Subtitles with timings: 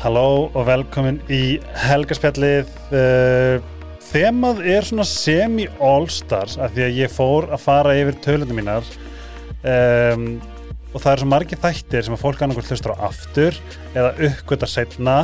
[0.00, 3.60] Halló og velkomin í helgarspjallið uh,
[4.10, 8.86] Þemað er svona semi-all-stars af því að ég fór að fara yfir tölunum mínar.
[9.60, 10.24] Um,
[10.90, 13.58] og það er svo margir þættir sem að fólk annarkvæmt hlustur á aftur
[13.92, 15.18] eða uppgöta setna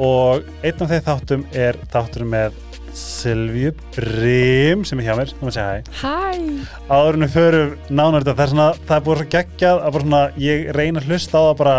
[0.00, 2.56] og einn af þeir þáttum er þátturum með
[2.96, 5.82] Silvíu Brim sem er hjá mér, þú maður segja hæ.
[5.98, 6.70] Hæ.
[6.88, 10.06] Áðurinn við förum nánar þetta það er, svona, það er búið svo geggjað að bara
[10.06, 11.76] svona, ég reyna að hlusta á það bara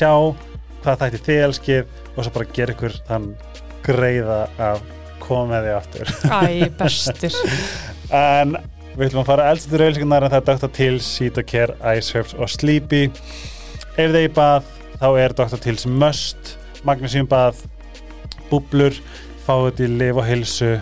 [0.00, 0.12] sjá
[0.84, 3.26] hvað þætti þið elskið og svo bara gera ykkur þann
[3.84, 4.38] greiða
[4.68, 4.84] að
[5.24, 6.14] koma því aftur.
[6.28, 7.38] Æ, bestur.
[8.14, 8.56] En
[8.94, 10.72] við ætlum að fara til rauðlíkunar en það er Dr.
[10.78, 13.06] Tills, Cetocare, Ice Herbs og Sleepy.
[13.94, 14.68] Ef þið í bað
[15.00, 15.60] þá er Dr.
[15.64, 17.64] Tills Must Magnesium bað
[18.50, 18.96] búblur,
[19.46, 20.74] fáið til liv og hilsu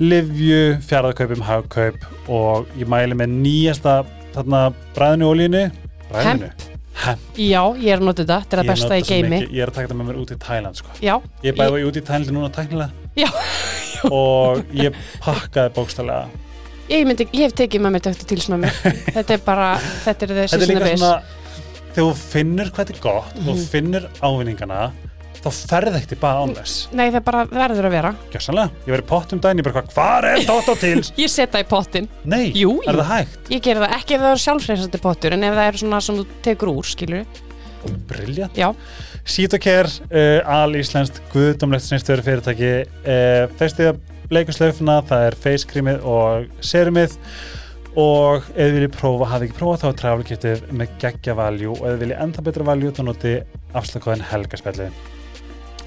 [0.00, 4.00] livju, fjaraðkaupum hagkaup og ég mæli með nýjasta
[4.34, 5.66] bræðinu ólínu
[6.10, 7.20] bræðinu Hemp.
[7.36, 9.70] Já, ég er að nota þetta, þetta er Ég það besta í geimi Ég er
[9.70, 10.88] að taka þetta með mér út í Thailand sko.
[11.02, 13.30] Ég er bæði út í Thailand núna tæknilega Já.
[14.18, 16.28] og ég pakkaði bókstallega
[16.90, 18.78] ég, myndi, ég hef tekið með mér döktu til með mér
[19.16, 19.70] Þetta er bara,
[20.04, 21.42] þetta er Þetta er líka svona
[21.94, 23.58] þegar þú finnur hvað þetta er gott og Mhm.
[23.58, 24.78] þú finnur ávinningana
[25.44, 28.12] þá ferð ekkert í bara ánles Nei, það bara verður að vera.
[28.32, 30.78] Gjössanlega, ég verið pott um daginn ég bara hvað, er Dr.
[30.80, 31.12] Tills?
[31.22, 33.50] Ég setja í pottin, Nei, Jú, er það hægt?
[33.54, 36.20] ég ger það ekki ef það er sjálfreysandi pottur en ef það er svona sem
[36.20, 37.42] þú tekur úr, skilur
[38.08, 38.70] Briljant Já,
[39.28, 42.70] Cetocare, uh, al-íslenskt guðdómlegt sinnstöður fyrirtæki
[43.04, 43.94] uh, festiða
[44.30, 47.18] bleikuslaufna það er face creamið og serumið
[48.00, 51.82] og ef þið viljið prófa, hafið ekki prófa þá er travelkitið með geggja valjú og
[51.84, 53.34] ef þið viljið enda betra valjú þá noti
[53.78, 54.96] afslagkóðin helgaspjallið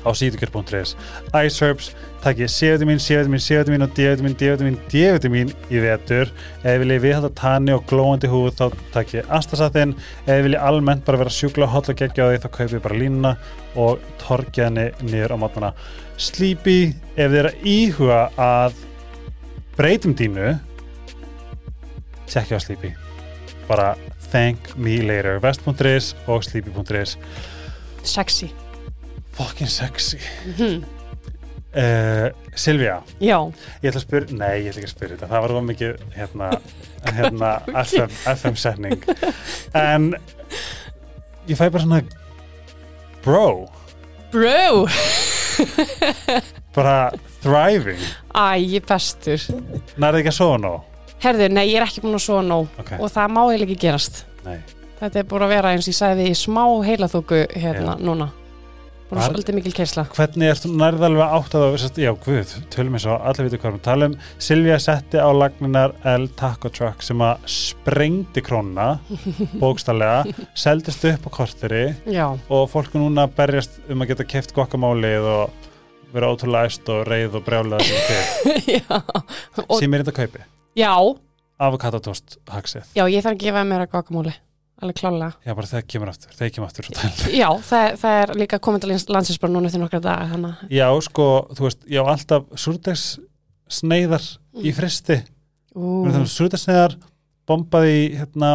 [0.06, 0.96] á cetocare.is
[1.34, 1.92] Ice Herbs,
[2.24, 6.32] takkið C-vitamin, C-vitamin, C-vitamin og D-vitamin, D-vitamin, D-vitamin í vetur.
[6.64, 11.22] Ef viljið viðhalda tanni og glóandi húð þá takkið Astasatin ef þið viljið almennt bara
[11.24, 13.34] vera sjúkla hot og geggja á því þá kaupið bara línuna
[13.78, 15.74] og torkið henni niður á matmana
[16.18, 18.80] Sleepy, ef þið er að íhuga að
[19.78, 20.56] breytum dínu
[22.28, 22.96] tjekkja á Sleepy.
[23.68, 23.96] Bara
[24.32, 25.40] thank me later.
[25.44, 27.18] Vest.is og sleepy.is
[28.04, 28.67] sexy
[29.38, 30.20] fucking sexy.
[30.58, 30.98] Mm
[31.78, 33.38] uh, Silvía, Já,
[33.84, 36.06] ég ætla að spyrja nei, ég ætla ekki að spyrja þetta, það var það mikið
[36.16, 36.48] hérna,
[37.18, 37.52] hérna
[37.86, 39.04] FM, FM setning.
[39.78, 40.08] En
[41.48, 42.02] ég fæ bara svona
[43.26, 43.50] bro,
[44.34, 44.86] bro.
[46.78, 47.10] Bara
[47.42, 48.02] thriving.
[48.38, 49.42] Æ, ég bestur.
[49.98, 50.84] Nærði ekki að sofa nóg?
[51.24, 52.68] Herðu, nei, ég er ekki búin að svo nóg.
[52.78, 54.20] Ok, og það má eiginlega ekki gerast.
[54.46, 54.60] Nei,
[55.00, 58.04] Þetta er búin að vera eins og ég sagði í smá heilaþóku hérna Já.
[58.06, 58.30] núna
[59.08, 60.04] Búin Var- svolítið mikil keisla.
[60.12, 63.62] Hvernig er þú nærði alveg átt að það, já, guð, tölum eins og allir veitum
[63.62, 68.88] hvað við tala um, Silvía setti á lagninar El Taco Truck sem að sprengdi krónuna
[69.62, 70.26] bókstallega,
[70.60, 75.30] seldist upp á korteri Já, og fólk er núna berjast um að geta keft gokkamálið
[75.32, 75.72] og
[76.12, 77.88] vera ótrúlega æst og reið og brjálega
[79.80, 80.44] sem er þetta kaupi
[80.78, 80.92] Já,
[81.64, 84.36] avokadotost haxið, já, ég þarf að gefa mér að guacamole
[84.82, 85.32] alveg klálega.
[85.46, 88.92] já bara þegar kemur aftur þegar kemur aftur Já, það, það er líka komið til
[89.16, 91.28] landsins bara núna eftir nokkra daga þannig að- já sko,
[91.58, 93.06] þú veist, já alltaf súrdegs
[93.80, 94.24] sneiðar
[94.64, 95.20] í fristi
[95.78, 96.96] Ú, súrdegsneiðar
[97.48, 98.52] bombaði hérna,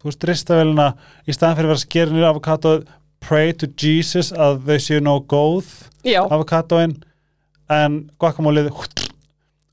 [0.00, 0.88] þú veist, ristavélina
[1.26, 2.74] í staðan fyrir að vera skerinir avokado
[3.20, 5.68] pray to Jesus að þau séu nóg góð
[6.06, 6.94] Já, avokadoin
[7.70, 8.70] en guacamolið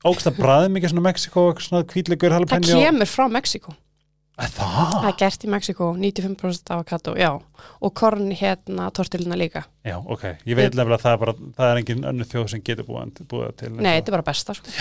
[0.06, 3.74] ógst að bræði mikið svona Mexiko svona hvítlegur það kemur frá Mexiko
[4.38, 4.92] Það?
[4.92, 5.06] Það?
[5.08, 7.32] er gert í Mexiko, 95% avokado, já.
[7.82, 9.64] Og korn hérna tortilina líka.
[9.86, 12.62] Já, ok, ég veit nefnilega að það er bara það er engin önnu þjóð sem
[12.62, 14.76] getur búið, búið til Nei, þetta er bara besta sko.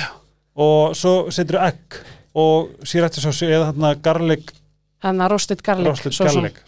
[0.68, 1.98] og svo setur egg
[2.38, 4.54] og sírætti svo eða þarna garlic,
[5.02, 6.24] Þannig að roasted garlic, sósu.
[6.26, 6.62] garlic.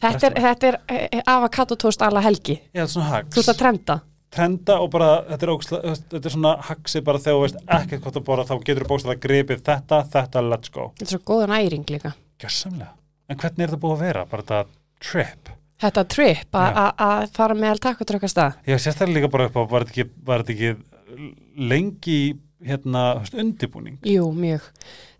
[0.00, 2.58] Þetta er, þetta er eh, avokado toast alla helgi.
[2.72, 4.00] Já, þetta er svona Þú hags ert að trenda
[4.34, 8.02] trenda og bara, þetta er, ógstla, þetta er svona hagsi bara þegar þú veist ekkert
[8.04, 11.20] hvað það bora þá getur þú bókstæða gripið þetta, þetta, let's go Þetta er svo
[11.30, 12.12] góðan æring líka
[12.42, 12.90] Gjössamlega,
[13.30, 14.24] en hvernig er þetta búið að vera?
[14.32, 14.64] Bara þetta
[15.06, 15.52] trip?
[15.76, 16.82] Þetta trip að- Já.
[16.82, 20.10] að að fara með takotrökkast að Já, sérstaklega líka bara upp á, var þetta ekki,
[20.26, 21.30] var þetta ekki
[21.70, 22.18] lengi
[22.66, 23.02] hérna,
[23.36, 24.64] undirbúning Jú, mjög.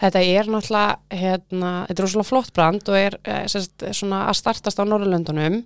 [0.01, 4.39] Þetta er náttúrulega, hérna, þetta er rosalega flott brand og er eh, sérst, svona að
[4.41, 5.61] startast á Norrlöndunum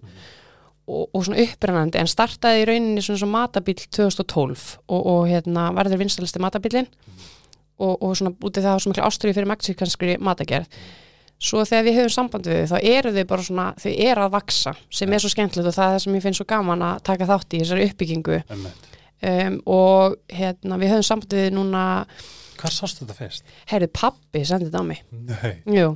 [0.91, 5.69] og, og svona upprennandi en startaði í rauninni svona, svona matabíl 2012 og, og hérna
[5.77, 6.89] varður vinstalisti matabílinn
[7.81, 10.81] og, og svona útið það svo mikla ástriði fyrir mexikanskri matagerð.
[11.41, 14.35] Svo þegar við höfum samband við þau, þá eru þau bara svona, þau eru að
[14.35, 16.99] vaksa sem er svo skemmtilegt og það er það sem ég finn svo gaman að
[17.09, 18.41] taka þátt í þessari uppbyggingu.
[19.21, 21.85] Um, og hérna við höfum samband við núna
[22.61, 23.49] Hvað sástu þetta fyrst?
[23.73, 25.01] heyrðu pappi sendið á mig.
[25.13, 25.95] Nei, Jú,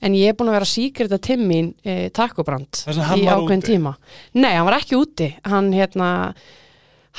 [0.00, 3.96] en ég er búin að vera síkrita timmin e, vegna hann í var ákveðin tíma.
[4.36, 5.30] Nei, hann var ekki úti.
[5.48, 6.10] Hann, hérna,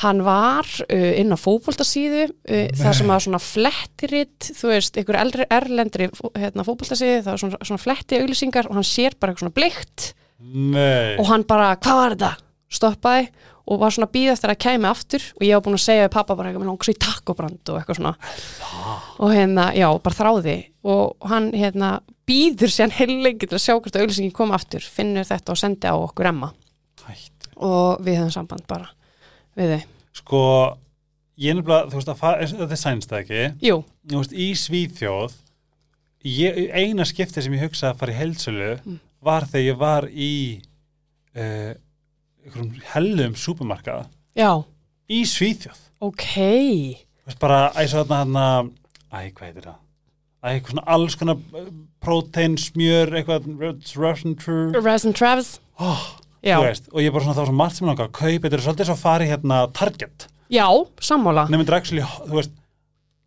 [0.04, 5.18] hann var uh, inn á fótboltasíðu uh, það sem að svona flettirit þú veist, ykkur
[5.18, 9.48] eldri, erlendri hérna, fótboltasíðu, það var svona, svona fletti auglýsingar og hann sér bara eitthvað
[9.48, 10.12] svona bleikt.
[10.38, 12.36] Nei, og hann bara, hvað var þetta?
[12.68, 13.30] stoppaði
[13.68, 16.14] og var svona býð eftir að kæmi aftur og ég var búin að segja við
[16.16, 18.14] pappa bara eitthvað með langs í takkobrand og eitthvað svona.
[19.24, 20.56] Og hérna, já, bara þráði.
[20.88, 21.98] Og hann hérna
[22.28, 25.96] býður sér heilengi til að sjá hvort auglýsingin kom aftur finnur þetta og sendi á
[25.96, 26.50] okkur emma.
[27.08, 27.48] Hætt.
[27.56, 28.90] Og við höfum samband bara
[29.58, 29.88] við þau.
[30.18, 30.42] Sko,
[31.40, 33.44] ég er nefnilega, þú veist að þetta sænst það ekki?
[33.70, 35.36] Jú, Þú veist, í Svíþjóð
[36.28, 39.00] ég, eina skipti sem ég hugsaði að fara í heilsölu Mm.
[39.24, 40.32] var þegar ég var í
[41.38, 41.74] uh,
[42.94, 44.06] hellum súpermarkaða.
[44.38, 44.52] Já,
[45.10, 45.80] í Svíþjóð.
[46.06, 46.26] Ok.
[47.24, 48.46] Þú veist, bara, æ, svo þarna, þarna
[49.12, 49.80] æ, hvað heitir það?
[50.44, 51.69] Æ, eitthvað svona alls konar uh,
[52.04, 53.48] prótein, smjör, eitthvað
[53.98, 54.72] Russian True.
[54.86, 55.56] Resin Travis.
[55.81, 56.04] Oh,
[56.44, 58.89] veist, og ég bara svona þá svo margt sem langar að kaupa, þetta er svolítið
[58.92, 60.68] svo að fara í hérna Target, já,
[61.04, 61.48] sammála.
[61.51, 62.54] Nefnir actually, þú veist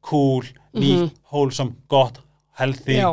[0.07, 0.47] cool,
[0.79, 2.23] nýtt, wholesome, gott
[2.61, 2.97] healthy.
[3.01, 3.11] Já,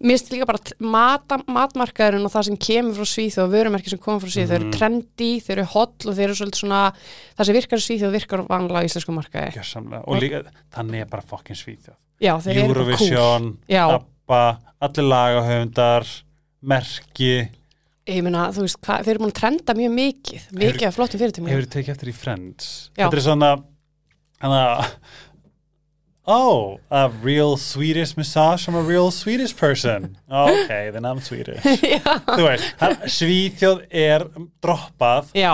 [0.00, 3.92] mér finnst líka bara t- mata, matmarkaðurinn og það sem kemur frá Svíþjóð og vörumerki
[3.92, 4.78] sem komur frá Svíþjóð, þau eru Mhm.
[4.78, 6.80] trendy, þau eru holl og þau eru svolítið svona,
[7.36, 9.52] það sem virkar í Svíþjóð virkar vanlega á íslensku markaði.
[9.58, 10.42] gjörsamlega, og líka
[10.74, 12.62] þannig er bara fokkin Svíþjóð Já, cool.
[12.62, 13.84] Eurovision, Já.
[13.98, 14.42] ABBA
[14.86, 16.06] allir lagahöfundar
[16.62, 17.48] merki,
[18.06, 21.18] Ég meina, þú veist, hvað, þau eru búin að trenda mjög mikið, mikið af flottum
[21.18, 21.46] fyrirtum.
[21.50, 23.08] hefur tekið eftir í Friends Já.
[23.08, 23.48] þetta er svona
[24.44, 24.60] hana,
[26.30, 31.66] oh, a real Swedish massage from a real Swedish person ok, then I'm Swedish
[32.36, 32.86] þú veist,
[33.16, 34.28] Svíþjóð er
[34.62, 35.52] droppað já,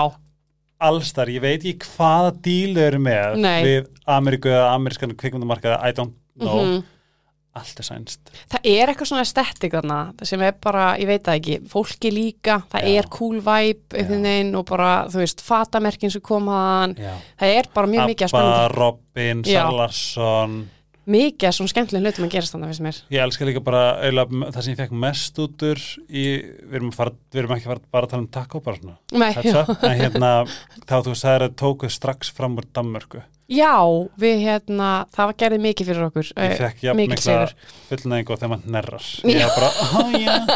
[0.77, 3.59] allstar, ég veit ekki hvaða díl þau eru með Nei.
[3.65, 6.83] við Ameríku eða amerískan kvikmyndamarkaði, I don't know Mhm.
[7.55, 8.19] allt er sænst
[8.49, 12.63] það er eitthvað svona estetik þarna, sem er bara, ég veit það ekki, fólki líka,
[12.71, 12.97] það Já.
[12.97, 17.13] er cool vibe veginn og bara, þú veist, fatamerkin sem komaðan, Já.
[17.39, 19.43] það er bara mjög mikið að Abba, spennandi, Robin.
[19.43, 20.69] Salarsson
[21.09, 22.99] mikið að svona skemmtilegum hlutum að gerast þannig, finnst mér.
[23.11, 26.93] ég elska líka bara eiginlega, það sem ég fekk mest út úr í, við erum,
[26.93, 29.31] að fara, við erum ekki að fara bara að tala um taco bara svona Nei,
[29.89, 30.31] en hérna
[30.87, 33.75] þá þú sagðir að tóku strax fram úr Danmörku Já,
[34.17, 36.29] við hérna, það var gerðið mikið fyrir okkur.
[36.31, 37.35] ég eh, fekk jafn mikla
[37.89, 39.69] fullnæðingu og þegar maður nerrar ég er bara,
[40.23, 40.47] yeah.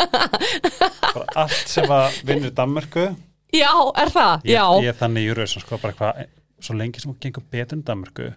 [1.04, 3.10] bara allt sem að vinnur Danmörku
[3.56, 4.48] Já, er það?
[4.48, 6.24] ég, ég er þannig í Eurovision sko bara hvað,
[6.64, 8.32] svo lengi sem hún gengur betur en Danmörku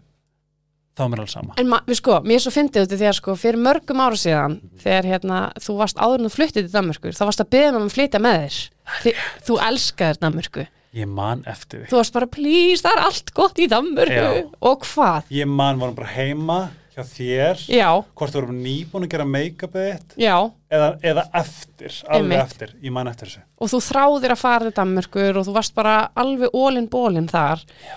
[0.98, 3.36] þá er mér alveg sama En við sko, mér er svo fyndið því að sko
[3.38, 7.22] fyrir mörgum ára síðan, þegar hérna þú varst áður en þú fluttið til Danmörku, þá
[7.28, 8.58] varst að beða mig um að flytja með þér.
[9.04, 9.14] Þi,
[9.46, 10.66] þú elskaðir Danmörku.
[10.90, 14.50] ég man eftir því Þú varst bara, please, það er allt gott í Danmörku.
[14.66, 15.28] Og hvað?
[15.30, 16.56] ég man vorum bara heima
[16.90, 17.88] hjá þér Já,
[18.18, 22.42] hvort þú vorum nýbúin að gera make-upið þitt eða, eða eftir, alveg Einmitt.
[22.42, 25.74] eftir ég man eftir þessu Og þú þráðir að fara til Danmörkur og þú varst
[25.78, 27.62] bara alveg ólinn bólinn þar.
[27.86, 27.94] Já.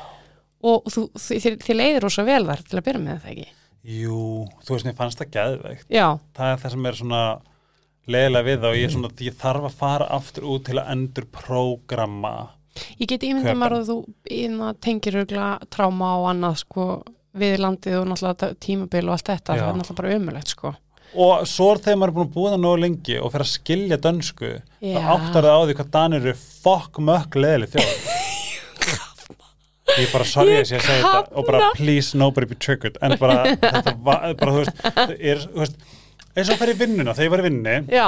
[0.63, 3.48] Og þú, þið, þið leiðir rosa vel þar til að byrja með það ekki.
[3.83, 4.19] jú,
[4.63, 6.06] þú veist, mér fannst það geðveikt Já,
[6.38, 7.24] það er það sem er svona
[8.13, 12.33] leiðilega við og ég, svona, ég þarf að fara aftur út til að endur prógramma
[12.98, 13.60] Ég get ímyndað Köpen.
[13.62, 13.98] maður að þú
[14.33, 16.86] ína, tengir örgla tráma og annað sko
[17.38, 19.62] við landið og náttúrulega tímabil og allt þetta, Já.
[19.62, 20.72] það er náttúrulega bara umulegt sko.
[21.13, 23.51] og svo er þegar maður er búin að búa það nógu lengi og fer að
[23.53, 24.50] skilja dönsku
[24.82, 24.98] Já.
[24.98, 27.93] þá áttar það á því hvað danir eru fokk mökk leiðileg þjóð
[30.00, 32.98] ég bara sorry að ég segi þetta og bara please nobody be triggered.
[33.04, 35.18] En bara, þetta var, bara þú veist,
[35.50, 35.75] þú veist
[36.34, 38.06] eins og í vinnuna, þegar ég var í vinnunni Já,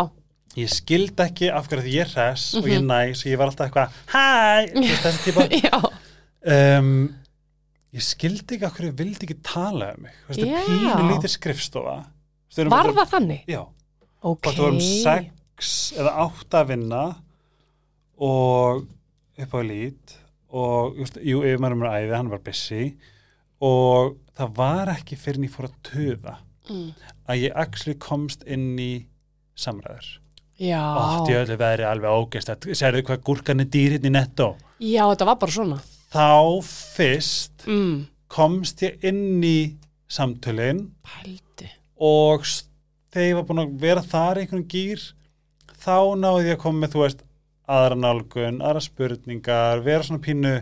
[0.58, 2.72] ég skildi ekki af hverju því ég er hress og Mhm.
[2.72, 4.25] ég er næs og ég var alltaf eitthvað hæ,
[4.74, 5.91] þú þessi típa.
[6.46, 6.89] Um,
[7.96, 10.13] ég skildi ekki af hverju ég vildi ekki tala um mig.
[10.27, 11.96] Þú það er pínu lítið skrifstofa.
[12.53, 13.39] Þú erum var það þannig?
[13.50, 13.62] Já,
[14.22, 14.41] Ok.
[14.46, 17.01] hvort við vorum sex eða átta að vinna
[18.22, 18.86] og
[19.41, 20.13] upp á lít
[20.51, 22.93] og just, jú, yfirmærum er æði, hann var busy
[23.61, 26.35] og það var ekki fyrir en ég fór að tuða
[26.65, 26.93] Mm.
[27.29, 29.05] að ég actually komst inn í
[29.55, 30.07] samræður
[30.57, 34.47] Já, og djöðlega veðri alveg ógest að sérðu hvað gúrkan er dýr hérna í netto
[34.81, 35.77] já, þetta var bara svona.
[36.09, 38.07] þá fyrst Mm.
[38.27, 39.75] komst ég inn í
[40.09, 41.69] samtölin Pældi.
[42.01, 42.41] og
[43.13, 45.05] þegar ég var búin að vera þar einhvern gýr
[45.85, 47.21] þá náði ég að koma með þú veist
[47.67, 50.55] aðra nálgun, aðra spurningar vera svona pínu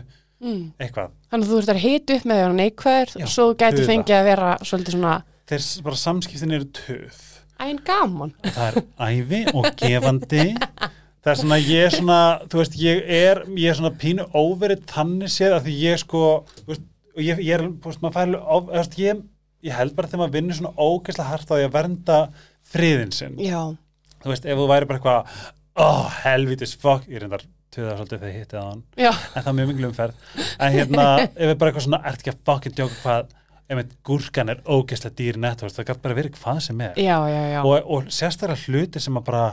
[0.44, 0.72] Mm.
[0.82, 3.54] eitthvað Þannig að þú ert að hita upp með því að neikvæður Já, svo þú
[3.62, 3.86] gæti tuða.
[3.88, 5.12] fengið að vera svolítið svona
[5.48, 7.20] þeir s- bara samskiptin eru töð
[7.64, 8.32] æn gaman.
[8.42, 10.44] það er æfi og gefandi
[11.24, 12.18] það er svona ég er svona
[12.50, 16.44] þú veist ég er, ég er svona pínu óverið þannig séð að því ég sko
[16.58, 16.82] þú veist,
[17.16, 19.22] og ég, ég er, þú veist, maður of- þú veist, ég,
[19.64, 22.18] ég held bara þegar maður vinnur svona ógeðslega hart á því að vernda
[22.68, 23.62] friðin sinn Já,
[24.20, 28.30] þú veist, ef þú væri bara eitthvað oh, helvitis, fuck, ég reyndar töða svolítið þegar
[28.30, 30.28] ég hitti það hann, já, en það er mjög miklu umferð.
[30.54, 34.54] En hérna, ef við bara eitthvað svona ert ekki að fucking djóka hvað, ef gúrkan
[34.54, 36.94] er ógeðslega dýr veist, það gætt bara verið hvað sem er.
[37.00, 37.60] Já, já, já.
[37.64, 39.44] og, og sérstaklega hluti sem að bara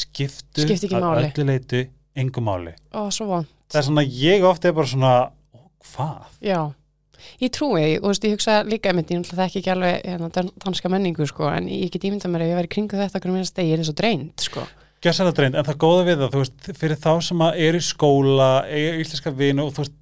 [0.00, 1.30] skiptu Skipta ekki að máli.
[1.30, 1.86] öllu leiti
[2.18, 2.74] engu máli.
[2.96, 5.60] Ó, svo von það er svona, ég ofta er bara svona ó,
[5.92, 6.30] hvað?
[6.42, 6.60] Já,
[7.40, 10.04] ég trúi því og þú veist, ég hugsa líka einmitt, ég náttúrulega þekki ekki alveg
[10.04, 13.20] hérna, dan- danska menningu, sko, en ég get ímyndað mér að ég væri kringu þetta
[13.20, 14.66] hvernig minnst degi, ég er svo dreint, sko.
[15.00, 17.86] Gjössalega dreint, en það góða við það, þú veist, fyrir þá sem að eru í
[17.86, 19.96] skóla, eiga íslenska vinu og þú veist,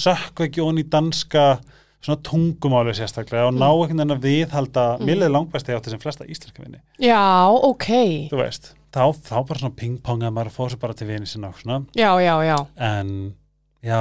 [0.00, 1.58] sökku ekki onni danska
[2.00, 3.82] svona tungumáli sérstaklega og ná Mm.
[3.82, 5.04] einhvern veginn að viðhalda, mm.
[5.04, 7.88] mér leði langbæst ég átti sem flesta íslenska vini, Já, ok,
[8.30, 11.48] þú veist, þá, þá bara svona pingpong að maður fór sér bara til vini sinna
[11.48, 13.34] og svona, já, já, já, en
[13.84, 14.00] já,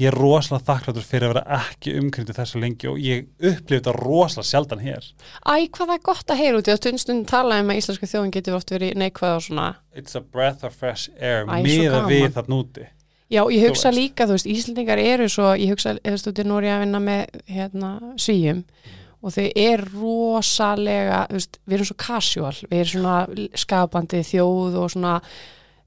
[0.00, 3.94] ég er rosalega þakkláttur fyrir að vera ekki umkringdu þessu lengi og ég upplifði þetta
[3.98, 5.10] rosalega sjaldan hér.
[5.42, 8.10] Æ, hvað það er gott að heyra út í að stundstund tala um að íslenska
[8.10, 9.68] þjóðin getur oft verið neikvæð og svona.
[9.94, 12.88] It's a breath of fresh air, miða við þarna úti.
[13.32, 16.82] Já, ég hugsa líka, þú veist, Íslendingar eru svo, ég hugsa, eða stútið Nóri að
[16.82, 18.60] vinna með, hérna, svíjum
[19.22, 24.78] og þau eru rosalega, þú veist, við erum svo casual, við erum svona skapandi þjóð
[24.82, 25.14] og svona,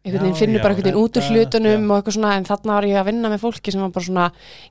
[0.05, 1.89] einhvern veginn finnur já, bara einhvern veginn út úr hlutunum já.
[1.89, 4.25] og eitthvað svona, en þarna var ég að vinna með fólki sem var bara svona,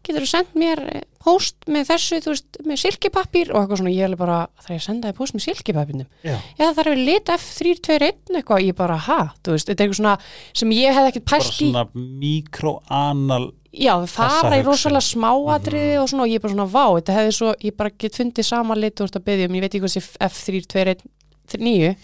[0.06, 3.50] getur þú sendt mér eh, póst með þessu, þú veist, með silkipappír?
[3.54, 6.36] Og eitthvað svona, ég er bara, það er að senda þér póst með silkipappírnum Já.
[6.60, 10.16] já það er lit F321 eitthvað, ég bara, ha, þú veist, þetta er eitthvað svona
[10.62, 11.68] sem ég hef ekkert Bara pælt í.
[11.72, 11.84] svona
[12.22, 16.84] mikroanal já, þau fara í rosalega smáatriði og svona og ég er bara svona, vá,
[16.98, 19.72] þetta hefði svo ég bara get fundið sama lit og þetta byggja um, ég veit
[19.72, 21.04] ekki hvað sé F321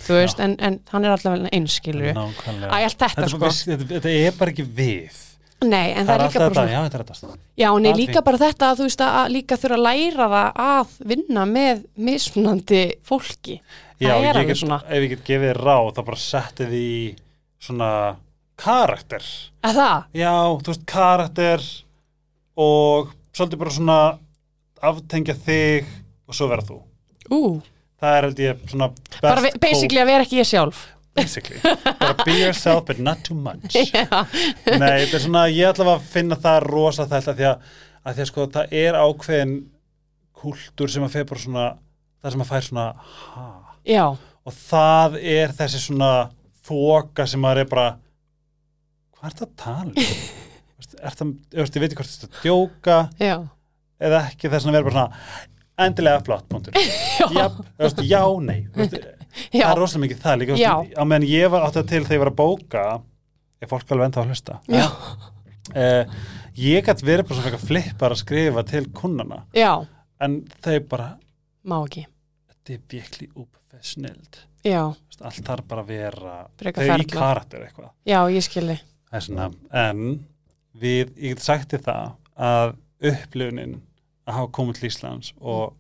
[0.05, 5.27] þú veist, en, en hann er alltaf einskilur þetta, sko þetta, er bara ekki við.
[5.61, 7.41] Nei, en það, er líka bara þetta, svona já, er.
[7.61, 10.95] Já, Það líka bara þetta að þú veist að líka þurfa að læra það að
[11.11, 13.59] vinna með mismunandi fólki
[14.01, 17.03] Já, Það ég get, ef ég get gefið ráð, þá bara setti því í
[17.61, 17.91] svona
[18.61, 19.27] karakter.
[19.61, 20.33] að það, Já,
[20.65, 21.67] þú veist, karakter
[22.61, 23.99] og svolítið bara svona
[24.81, 25.91] aftengja þig
[26.25, 26.81] og svo vera þú.
[27.31, 27.41] ú,
[28.01, 28.89] Það er held ég svona
[29.21, 30.81] bara basically að vera ekki ég sjálf
[31.17, 31.61] basically.
[32.01, 33.75] bara be yourself but not too much.
[33.95, 34.07] Já,
[34.67, 37.71] Nei, þetta er svona, ég ætla að finna það rosa þetta því að,
[38.05, 39.55] að því að sko það er ákveðin
[40.41, 41.69] kúltúr sem að fer bara svona,
[42.23, 43.47] það sem að fær svona ha,
[43.91, 46.13] já, og það er þessi svona
[46.71, 47.89] þoka sem maður er bara
[49.19, 50.05] hvað er þetta að tala um?
[51.01, 53.35] Er það, ég veit ekki hvort þetta er að djóka já
[54.01, 56.77] eða ekki þess að vera bara svona endilega flott, punktur.
[57.37, 57.47] Já,
[57.81, 58.61] veist, já, nei.
[58.75, 58.97] Veist,
[59.55, 62.03] Já, það er rosalega mikið það líka veist, á meðan ég var átt að til
[62.03, 62.85] þegar ég var að bóka
[63.61, 64.59] er fólk alveg enda að hlusta.
[65.71, 66.21] Uh,
[66.59, 69.73] ég gætt verið bara svona flippar að skrifa til kunnana já,
[70.25, 71.11] en þau bara,
[71.69, 72.07] má ekki.
[72.51, 74.83] Þetta er virkli upefesnild Já,
[75.25, 77.13] allt þarf bara að vera Frekar þau í ferla.
[77.15, 77.93] karakter eitthvað.
[78.09, 78.77] Já, ég skilji.
[79.11, 79.29] Er
[79.81, 80.03] en
[80.77, 82.11] við, ég get sagt þér það
[82.51, 82.75] að
[83.11, 83.79] upplifunin
[84.31, 85.77] að hafa komið til Íslands og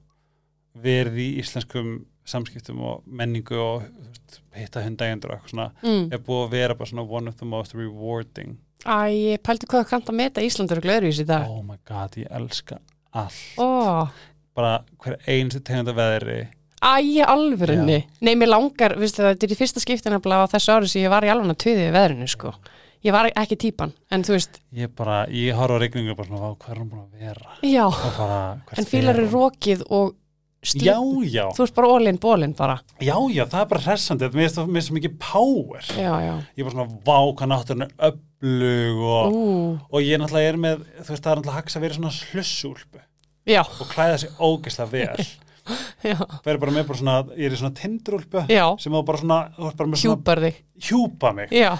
[0.80, 1.92] verið í íslenskum
[2.30, 6.04] samskiptum og menningu og veist, hitta hundægendur og eitthvað svona mm.
[6.14, 8.59] er búið að vera bara svona one of the most rewarding.
[8.85, 11.50] Æ, ég pældi hvað það kannt að meta Íslandur og glöðurís í dag.
[11.50, 12.78] Oh my god, ég elska
[13.11, 13.42] allt.
[13.61, 14.09] Ó,
[14.57, 16.42] bara hver einstu tegunda veðri.
[16.80, 16.92] Æ,
[17.28, 17.99] alvörunni.
[18.25, 21.04] Nei, mér langar, veistu það, þetta er í fyrsta skiptin að á þessu ári sem
[21.04, 22.54] ég var í alveg að töði við veðrinu, sko
[23.00, 26.50] Ég var ekki típan, en þú veist ég bara, ég horf á regningu bara svona,
[26.61, 27.54] hvað er hún búin að vera?
[27.64, 27.87] Já,
[28.19, 28.40] bara,
[28.76, 32.75] en fílar eru rókið og já, slip já, Þú veist bara ólinn bólinn bara.
[33.00, 34.28] Já, já, það er bara hressandi.
[34.35, 35.87] Mér finnst það það mikið power.
[35.97, 36.35] Já, já.
[36.45, 39.38] Ég er bara svona, vá, hvað náttúrulega er öflug og,
[39.88, 43.00] og ég náttúrulega er með, þú veist, það er náttúrulega haks að vera svona hlussúlpu
[43.49, 45.30] já, og klæða sig ógeðslega vel.
[46.02, 48.64] Já, vera bara með bara svona, ég er í svona tindrúlpu já.
[48.80, 49.38] sem þú bara svona,
[50.80, 51.76] Hjúpar mig, Já,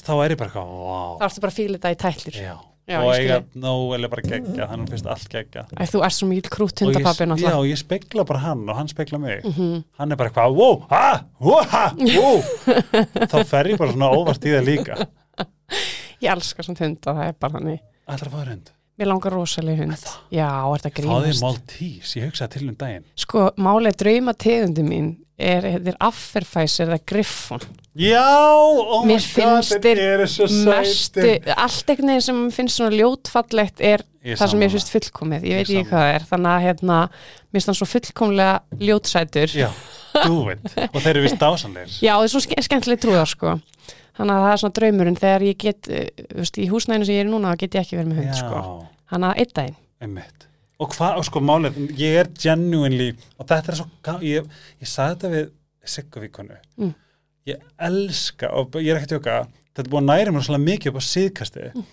[0.00, 2.54] þá er ég bara eitthvað, þá vá ertu bara að fíla þetta í tætlir já.
[2.82, 3.60] Já, og ég skil.
[3.62, 5.62] nóg bara gegja, þannig finnst allt gegja.
[5.78, 8.90] Æ, þú ert svo mikil krút Og hundapappi Já, ég spegla bara hann og hann
[8.90, 9.44] spegla mig.
[9.44, 9.84] Mhm.
[9.98, 12.42] hann er bara eitthvað, wow, ha, wow, ha, wow
[13.30, 14.98] þá fer ég bara svona óvart í það líka.
[16.22, 17.80] Ég elska svona hunda, það er bara þannig.
[18.08, 18.72] Ætlar að fá þér hund?
[18.98, 20.08] Mér langar rosalega hund.
[20.34, 23.06] Já, er þetta Fá þér grínast Maltís, ég hugsaði til um daginn.
[23.14, 27.62] Sko, málega drauma tegundu mín er, þetta er Afferfæsir eða Griffon.
[27.98, 28.24] Já,
[28.56, 33.82] oh my god, þeir eru svo mestu, sætir allt einhvern veginn sem finnst svona ljótfallegt
[33.84, 34.74] er Ég það sem mér sammála.
[34.76, 36.26] finnst fullkomið, ég Ég veit ekki hvað það er.
[36.30, 39.56] Þannig að hérna, mér finnst hann svo fullkomlega ljótsætur.
[39.58, 39.68] Já,
[40.14, 40.70] þú veit.
[40.88, 43.56] Og þeir eru vist dásanleir Já, það er svo ske skemmtileg trúðar sko.
[44.12, 45.18] Þannig að það er svona draumurinn.
[45.18, 46.06] Þegar ég get uh,
[46.38, 48.64] veist, í húsnæðinu sem ég er núna get ég ekki verið með hund sko.
[49.12, 49.78] Þannig að einn daginn.
[50.06, 50.48] Einmitt
[50.82, 53.86] Og hvað, og sko málið, ég er genuinely og þetta er svo,
[54.26, 54.46] ég,
[54.82, 55.50] ég sagði þetta við
[55.92, 56.92] Sigguvíkonu Mm.
[57.46, 59.36] ég elska og ég er ekki að tjóka
[59.72, 61.84] þetta er búin að næra mér svolítið mikið upp á síðkasti Mm.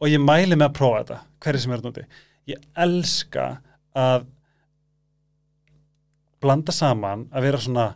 [0.00, 2.06] og ég mæli með að prófa þetta hverju sem er þetta úti
[2.52, 3.46] ég elska
[3.96, 4.26] að
[6.44, 7.86] blanda saman að vera svona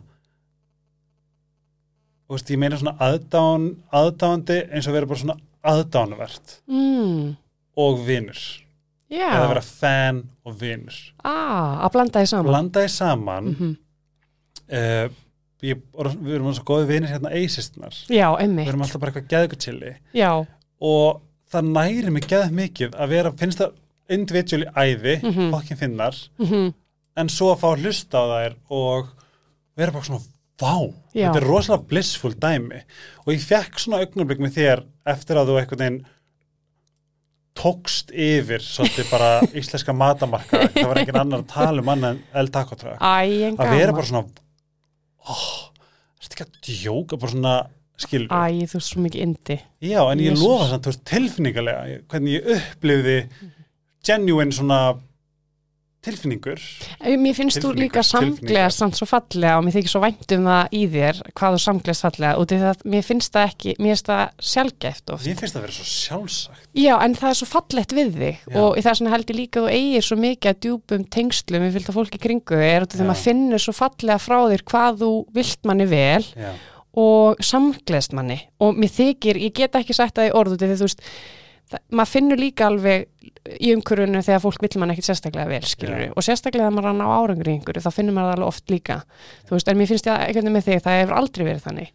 [2.27, 5.37] þú veist, ég meina svona aðdán, aðdáandi eins og vera bara svona
[5.71, 7.35] aðdánuvert mm.
[7.77, 8.41] og vinur
[9.11, 10.97] já, eða vera fan og vinur.
[11.27, 12.51] Ah, að blanda því saman.
[12.53, 13.51] Blanda því saman.
[13.59, 13.73] Mm
[14.71, 15.09] uh,
[15.61, 15.81] ég,
[16.23, 20.29] við erum svo góði vinir hérna eisistnar já, við erum alltaf bara eitthvað geðgutilli já,
[20.81, 21.19] og
[21.51, 23.75] það næri mig geð mikið að vera, finnst það
[24.11, 25.51] individually æði, mm Mhm.
[25.53, 26.73] fokkin finnar mm
[27.21, 29.09] en svo að fá að hlusta á þær og
[29.77, 30.23] vera bara svona
[30.61, 31.27] vá, Já.
[31.27, 32.79] þetta er rosalega blissful dæmi.
[33.25, 36.05] Og ég fekk svona augnablik með þér eftir að þú einhvern veginn
[37.57, 39.29] tókst yfir svolítið bara
[39.59, 43.01] íslenska matamarka það var engin annar að tala um annað en El Taco Truck.
[43.03, 44.23] Æ, að vera bara svona
[45.27, 45.45] oh,
[46.21, 47.19] þetta ekki að djóka?
[47.21, 47.55] Bara svona
[48.01, 48.31] skilur.
[48.31, 50.45] Æ, þú er svo mikið indi Já, en ég Jesús.
[50.47, 53.17] lofa samt, þú veist, tilfinningalega, ég- hvernig ég upplifði
[54.07, 54.79] genuine svona
[56.05, 56.61] tilfinningur.
[57.21, 60.73] Mér finnst þú líka samglega samt svo fallega og mér þykir svo vænt um það
[60.73, 63.93] í þér hvað þú samglegast fallega út í það að mér finnst það ekki, mér
[63.93, 65.27] finnst það sjálfgæft oft.
[65.29, 66.65] Ég finnst það að vera svo sjálfsagt.
[66.81, 68.57] Já, en það er svo fallegt við þig Já.
[68.63, 71.65] og í þess vegna held ég líka að þú eigir svo mikið að djúpum tengslum
[71.67, 73.09] við fylgta fólki kringu þér og þegar Já.
[73.11, 76.51] maður finnur svo fallega frá þér hvað þú vilt manni vel Já,
[76.97, 80.57] og samgleðst manni og mér þykir, ég get ekki sagt það í orðu
[81.71, 83.07] það, maður finnur líka alveg
[83.57, 86.11] í umhverfunu þegar fólk vill mann ekkit sérstaklega vel, skilur Já.
[86.13, 88.73] og sérstaklega þegar maður að ná árangur í einhverju, þá finnur maður það alveg oft
[88.73, 88.97] líka
[89.47, 91.63] þú veist, en mér finnst ég að einhvern veginn með þig, það hefur aldrei verið
[91.65, 91.91] þannig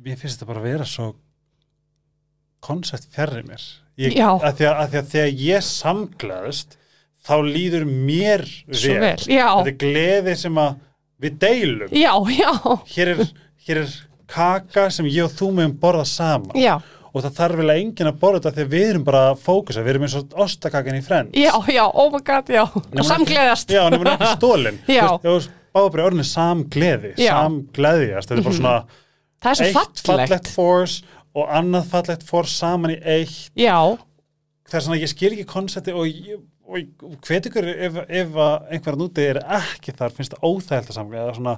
[0.00, 1.06] mér finnst þetta bara að vera svo
[2.60, 3.62] koncept fjarrir mér.
[4.00, 4.16] Ég.
[4.20, 6.76] Að því að, að því að þegar ég samglaðist,
[7.20, 9.02] þá líður mér svo vel.
[9.04, 10.78] vel, Þetta er gleði sem að
[11.20, 11.92] við deilum.
[11.92, 12.50] já, já
[12.94, 13.22] Hér er,
[13.66, 13.94] hér er
[14.30, 16.52] kaka sem ég og þú meðum borða saman.
[16.56, 16.78] já,
[17.12, 19.82] og það þarf vel að enginn að borða þetta að við erum bara að fókusa,
[19.82, 22.62] við erum eins og ostakakan í frend já, já, oh my god, já.
[22.70, 25.06] Og samgleðast já, nefnum ekki stólin Já.
[25.74, 28.76] báða bara orðinu samgleði samgleðjast, þetta er bara svona
[29.40, 33.36] það er svo eitt fallegt, force og annað fallegt force saman í eitt.
[33.58, 33.76] Já,
[34.70, 38.00] það er svona, ég skil ekki konsepti og, ég- og, ég- og hvet ykkur ef,
[38.06, 38.34] ef
[38.70, 41.54] einhverjan úti er ekki þar finnst það óþægilt að samgleða svona,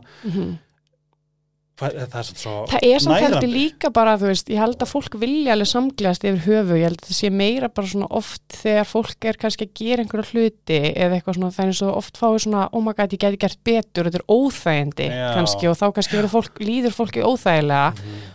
[1.82, 4.90] hvað, það er svo það er samt heldur líka bara, þú veist, ég held að
[4.92, 8.56] fólk vilja alveg samgleðast yfir höfu, ég held að það sé meira bara svona oft
[8.62, 11.98] þegar fólk er kannski að gera einhverja hluti eða eitthvað svona, það er eins og
[12.00, 15.26] oft fáið svona, oh my god, ég geti gert betur, þetta er óþægindi Já.
[15.36, 15.70] kannski.
[15.70, 17.84] Og þá kannski fólk, líður fólki óþægilega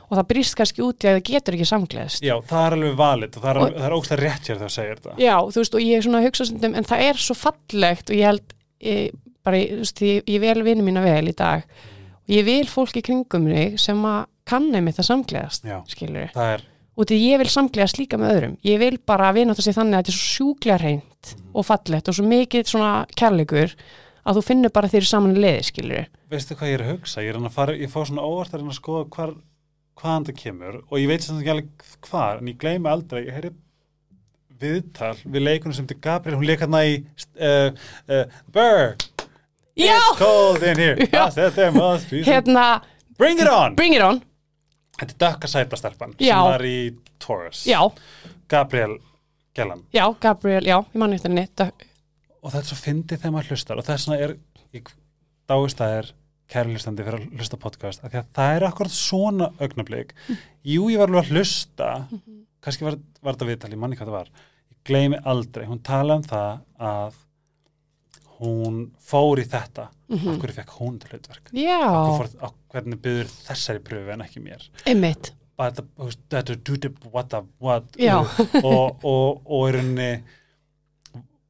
[0.07, 2.23] og það brýst kannski út í að það getur ekki samgleðast.
[2.23, 5.01] já, það er alveg valið og það er, er ógstlega rétt hér þegar það segir
[5.01, 5.15] þetta.
[5.23, 8.11] Já, þú veist, og ég er svona að hugsa stundum, en það er svo fallegt
[8.13, 8.55] og ég held,
[8.87, 11.67] ég, bara, þú veist, ég, ég vel vinnu mína vel í dag
[12.31, 16.65] ég vil fólki kringum mig sem að kann einmitt að samgleðast, skilur það er
[16.97, 18.53] og því ég vil samgleðast líka með öðrum.
[18.65, 22.17] Ég vil bara að sé þannig að þetta er svo sjúklega reynd og fallegt og
[22.17, 23.75] svo mikið svona kærleikur
[24.27, 27.23] að þú finnur bara þeirri saman í liði, skilur veistu hvað ég er að hugsa,
[27.23, 29.33] ég er að fara ég fá svona óvart að reyna að skoða hvar,
[30.01, 33.37] hvaðan það kemur og ég veit sem ekki alveg hvar en ég gleymi aldrei, ég
[33.37, 33.53] heyri
[34.57, 36.39] viðtal við leikunum sem til Gabriel.
[36.39, 36.97] Hún leik hérna í
[37.45, 37.69] uh,
[38.09, 38.95] uh, Burr,
[39.85, 40.97] it's cold in here.
[41.13, 42.81] I said there must be hérna,
[43.17, 43.75] bring it on.
[43.75, 44.21] bring it on.
[44.97, 47.65] Þetta er dökka sætastelpan sem var í Taurus.
[47.69, 47.83] Já,
[48.49, 48.97] Gabriel
[49.57, 49.83] Gellan.
[49.93, 51.67] Já, Gabriel, já, ég manni þetta neitt
[52.47, 53.79] og það er svo fyndið þegar maður hlustar.
[53.81, 54.33] Og þess vegna er
[54.77, 54.91] ég
[55.49, 56.09] dáist að er
[56.47, 60.13] kæri hlustandi fyrir að hlusta podcast því að það er akkurat svona augnablík
[60.63, 61.89] jú ég var alveg að hlusta.
[62.63, 64.29] Kannski var, var þetta viðtal, ég manni hvað það var.
[64.71, 66.61] Ég gleymi aldrei, hún talaði um það
[66.91, 67.19] að
[68.39, 71.49] hún fór í þetta af hverju fekk hún til hlutverk?
[72.17, 74.67] Fór, hvernig byður þessari pröfu en ekki mér?
[74.85, 75.31] Einmitt.
[75.57, 75.83] Þetta,
[76.29, 77.95] þetta do the what the what
[78.61, 80.11] og, og, og í rauninni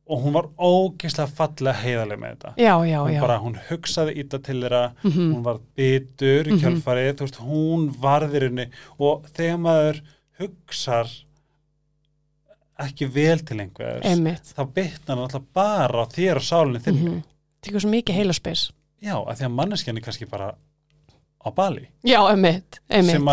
[0.07, 2.51] og hún var ógeðslega fallega heiðarlega með þetta.
[2.63, 5.33] Já, já, hún bara, hún hugsaði íta til þeirra Mhm.
[5.33, 8.69] hún var bitur í kjálfarið þú veist, hún varði rauninni
[9.03, 9.99] og þegar maður
[10.39, 11.11] hugsar
[12.79, 14.05] ekki vel til einhvers
[14.53, 17.09] þá bitnar hann alltaf bara á þér og sálinni þinni.
[17.17, 17.23] Mm
[17.61, 18.67] Tekur svo mikið heilaspes.
[19.01, 20.51] Já, af því að manneskjan er kannski bara
[21.41, 21.87] á bali.
[22.05, 22.77] Já, einmitt
[23.15, 23.27] sem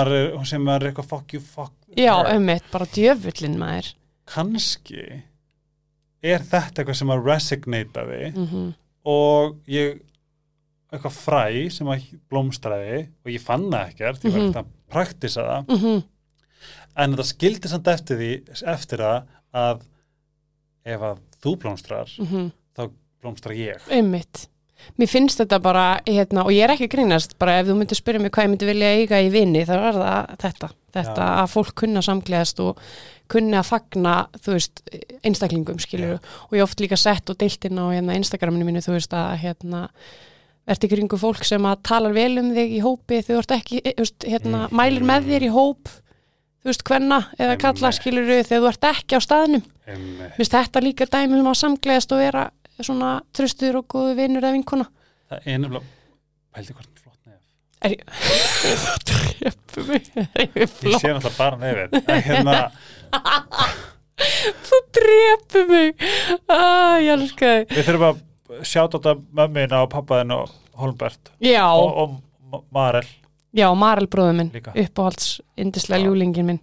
[0.49, 3.93] sem er eitthvað fuck you, fuck Já, einmitt, bara djöfullin maður.
[4.27, 5.05] Kannski
[6.25, 8.73] er þetta eitthvað sem að resignataði mm
[9.05, 9.99] og ég
[10.95, 14.49] eitthvað fræ sem að blómstraði og ég fann það ekkert, ég var Mhm.
[14.49, 15.67] ekkert að praktisa það.
[15.69, 16.03] -hmm.
[16.97, 18.33] En þetta skildi samt eftir því
[18.75, 19.87] eftir það að
[20.85, 22.91] ef að þú blómstrar Mm þá
[23.25, 23.81] blómstrar ég.
[23.93, 24.49] Einmitt.
[25.01, 28.21] Mér finnst þetta bara, hérna, og ég er ekki grínast, bara ef þú myndir spyrja
[28.21, 31.31] mig hvað ég myndi vilja eiga í vini, þá er það þetta, þetta Já.
[31.41, 32.83] að fólk kunna samgleðast og
[33.33, 34.83] kunna að fagna, þú veist,
[35.25, 38.99] einstaklingum, skilur og ég oft líka sett og deilt inn á hérna, Instagraminu mínu, þú
[38.99, 39.87] veist, að hérna,
[40.69, 44.29] verði kringu fólk sem að talar vel um þig í hópi, þú ert ekki, veist,
[44.29, 45.95] hérna, mælir með þér í hóp,
[46.65, 49.65] þú veist, hvenna eða kalla, skilur þegar þú ert ekki á staðnum.
[50.39, 52.47] Finnst þetta líka dæmi um að samgleðast og vera
[52.81, 54.87] svona tröstuður og góðu vinnur eða vinkona.
[55.31, 55.85] það er nefnilega
[56.55, 57.41] pældi hvort flott nef
[57.85, 58.01] Er ég...
[58.85, 60.07] Það trefur mig.
[60.17, 61.01] Er ég ég flott?
[61.03, 62.57] sé náttúrulega bara nefið en hérna,
[64.65, 65.95] Þú trefur mig.
[66.49, 67.75] Ah, ég elska þig.
[67.75, 68.23] við þurfum að
[68.71, 72.15] sjáta þetta mömmina og pappaðin og Holmbert Já, og, og
[72.53, 73.07] Ma- Marel
[73.55, 74.51] já, Marel bróður minn.
[74.75, 76.07] Uppáhalds indislega Já.
[76.09, 76.61] ljúlingin minn.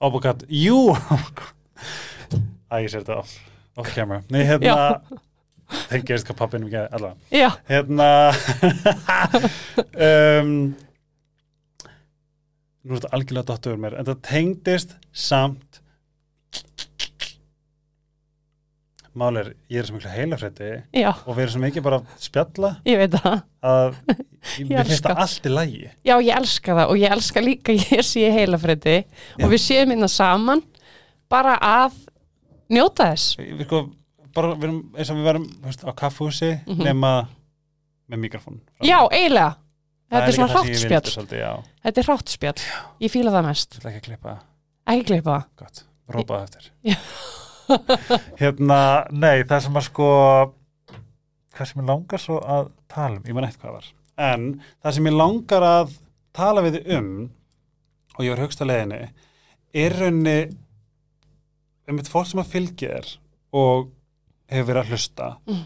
[0.00, 0.12] oh.
[0.12, 0.94] My god, jú
[2.68, 3.32] Æ, ég sér þetta off,
[3.94, 4.22] camera.
[4.28, 5.00] Nei, hérna
[5.88, 7.50] Tengist hvað pappinum ekki allavega.
[7.68, 8.06] Hérna
[10.08, 10.52] um,
[12.84, 15.82] Nú er þetta algjörlega dottur mér En það tengdist samt
[19.14, 20.68] Mál er, ég er svo miklu heilafrætti
[21.26, 23.38] og við erum svo mikið bara að spjalla ég veit það.
[23.62, 23.96] að
[24.68, 28.04] mér finnst það allt í lægi Já, ég elska það og ég elska líka ég
[28.06, 28.96] sé heilafrætti
[29.42, 30.62] og við séum innan saman
[31.28, 31.96] bara að
[32.72, 33.38] njóta þess.
[33.40, 33.80] Við sko,
[34.36, 36.84] bara við erum eins og við verum á kaffhúsi Mhm.
[36.84, 37.12] nema
[38.08, 39.56] með mikrofón Já, eiginlega.
[40.08, 41.64] Þetta er svona ég vildi hráttspjall.
[41.84, 42.62] Þetta er hráttspjall.
[43.04, 43.78] Ég fíla það mest.
[43.84, 44.38] ekki klippa
[44.88, 45.42] Ekki klippa
[46.08, 46.96] rópaði eftir Já.
[48.40, 48.80] Hérna,
[49.12, 50.10] nei, það sem að sko
[51.58, 53.88] hvað sem ég langar svo að tala um, ég man eitt hvað var.
[54.28, 54.46] En
[54.82, 55.96] það sem ég langar að
[56.36, 57.10] tala við um
[58.16, 59.00] og ég var högst að leiðinni
[59.78, 60.38] er raunni
[61.88, 63.10] um eitt fólk sem að fylgja þér
[63.58, 63.90] og
[64.52, 65.32] hefur verið að hlusta.
[65.48, 65.64] Mm.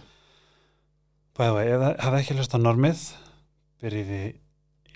[1.42, 3.04] ef það hafa ekki hlusta normið
[3.82, 4.24] byrjiði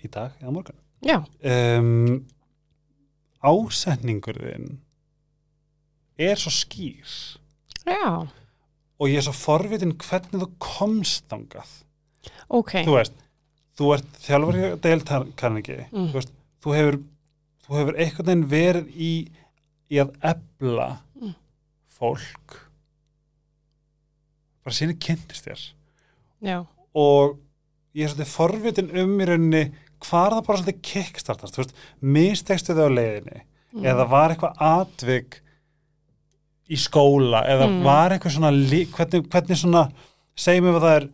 [0.04, 0.80] í dag eða morgun?
[1.06, 2.20] Já, um,
[3.44, 4.76] ásetningur þinn
[6.18, 7.12] er svo skýr
[7.86, 8.26] já,
[8.98, 11.72] og ég er svo forvitin hvernig þú komst þangað
[12.48, 12.72] ok.
[12.86, 13.16] þú veist,
[13.76, 16.12] þú ert þjálfur Dale Carnegie Mm.
[16.14, 16.22] þú,
[16.64, 16.98] þú hefur
[17.66, 19.12] þú hefur einhvern veginn verið í,
[19.90, 20.88] í að ebla
[21.20, 21.34] Mm.
[21.98, 22.60] fólk
[24.64, 25.64] bara síni kynntist þér
[26.46, 26.58] Já,
[26.94, 27.38] og
[27.96, 29.62] ég er svolítið forvitin um í rauninni
[30.04, 33.42] hvar það bara svolítið kickstartast, þú veist, mistekstu þau á leiðinni
[33.76, 33.84] Mm.
[33.84, 35.40] eða var eitthvað atvik
[36.70, 37.82] í skóla eða Mm.
[37.84, 39.90] var eitthvað svona hvernig, hvernig svona,
[40.36, 41.08] segjum við að það er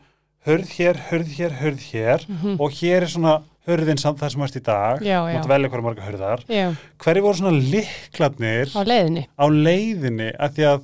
[0.47, 2.57] hörð hér, hörð hér, hörð hér Mhm.
[2.61, 6.03] og hér er svona hörðin samt það sem varst í dag mátt velja hverju marga
[6.03, 9.27] hörðar já, hverju voru svona liklarnir á leiðinni.
[9.39, 10.83] á leiðinni að því að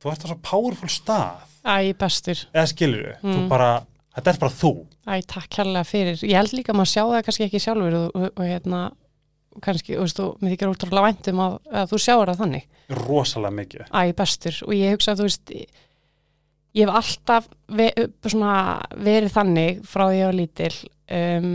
[0.00, 2.46] þú ert á svo powerful stað Æ, bestur.
[2.54, 3.48] eða skilur við, þú Mm.
[3.50, 3.82] bara
[4.16, 6.16] þetta er bara þú Æ, takk kærlega fyrir.
[6.22, 8.92] Ég held líka að maður sjá það kannski ekki sjálfur og, og, og hérna,
[9.64, 12.66] kannski, og veist þú, mér þykir útrúlega væntum að, að þú sjáur það þannig.
[13.00, 14.60] rosalega mikið Æ, bestur.
[14.66, 15.54] Og ég hugsa að þú veist,
[16.78, 17.48] ég hef alltaf
[17.80, 17.88] ve
[18.30, 18.54] svona,
[18.94, 20.72] verið þannig frá því að ég var lítil.
[21.10, 21.50] Um,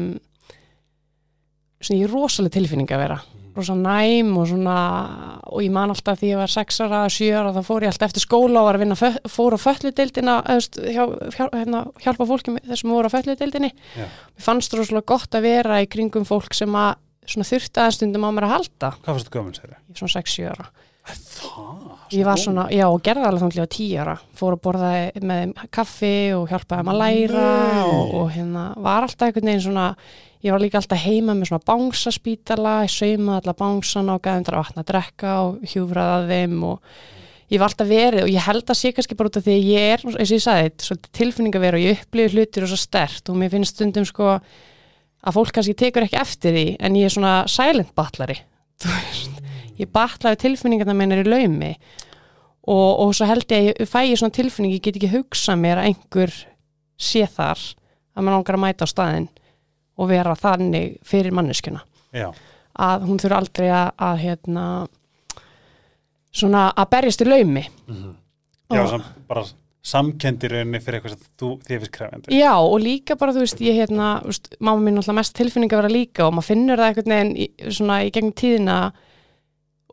[1.80, 3.22] svona, ég er rosalega tilfinning að vera.
[3.56, 4.72] rosa næm og svona
[5.48, 8.10] og ég man alltaf því ég var 6 ára, 7 ára þá fór ég alltaf
[8.10, 8.98] eftir skóla og var að vinna
[9.32, 14.10] fór á fölludeildina hjá, hjá, hérna, hjálpa fólki þessum voru á fölludeildinni Já.
[14.12, 16.98] mér fannst rosalega gott að vera í kringum fólk sem að
[17.32, 19.74] svona þurfti aðeins stundum á mér að halda hvað þú gömul sér?
[19.76, 20.68] ég er svona 6-7 ára
[21.06, 21.96] það?
[22.16, 26.16] ég var svona, já og gerði alveg á 10 ára fór að borða með kaffi
[26.38, 27.82] og hjálpaði þeim að læra Nei.
[27.84, 29.90] og, og hérna var alltaf einhvern veginn svona
[30.46, 34.60] ég var líka alltaf heima með svona bánsaspítala ég saumaði alla bánsana og gæði að
[34.60, 36.96] vatna að drekka og hjúfraði að þeim og
[37.54, 39.68] ég var alltaf verið og ég held að sé kannski bara út af því að
[39.70, 42.72] ég er, eins og ég sagði, svolítið tilfinning að vera og ég upplifir hlutir og
[42.72, 44.38] svo stert og mér finnst stundum sko
[45.26, 48.38] að fólk kannski tekur ekki eftir því en ég er svona silent batlari
[49.82, 51.72] ég batlaði tilfinningarna meinar í laumi
[52.66, 55.62] og, og svo held ég að ég fæ ég svona tilfinning ég get ekki hugsað
[55.62, 56.36] mér að einhver
[56.96, 57.60] sé þar
[58.16, 59.30] að maður langar að mæta á staðinn
[59.96, 61.82] og vera þannig fyrir manneskuna
[62.16, 62.30] já,
[62.80, 64.66] að hún þurfa aldrei að, að hérna
[66.36, 67.64] svona að berjast í laumi.
[68.74, 69.44] Já Og- bara
[69.86, 73.60] samkendir rauninni fyrir eitthvað sem þú þið finnst krefendi Já, og líka bara, þú veist,
[73.62, 76.88] ég hérna, veist, mamma mín alltaf mest tilfinning að vera líka og maður finnur það
[76.92, 78.78] einhvern veginn í, svona í gegnum tíðina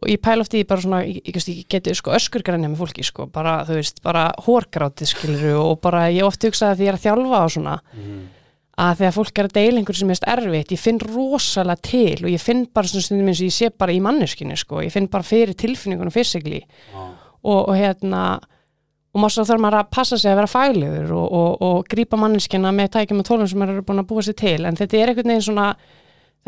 [0.02, 3.04] og ég pæla oft í bara svona, ég, ég, ég geti sko öskurgrænja með fólki,
[3.06, 6.92] sko, bara, þú veist, bara hórgrátið, skilur, og bara ég oft hugsaði að því ég
[6.94, 8.22] er að þjálfa og svona Mhm.
[8.82, 12.30] að þegar fólk er að deila einhver sem er erfitt, ég finn rosalega til og
[12.32, 15.06] ég finn bara svona stundum eins og ég sé bara í manneskinu, sko, ég finn
[15.12, 16.64] bara fyrir tilfinningunum Já.
[17.44, 18.40] og, og hérna
[19.12, 22.16] og maður svo þarf maður að passa sig að vera faglegur og, og, og grípa
[22.20, 24.58] manneskina með tækjum og tólum sem maður eru búin að búa sér til.
[24.64, 25.66] En þetta er einhvern veginn svona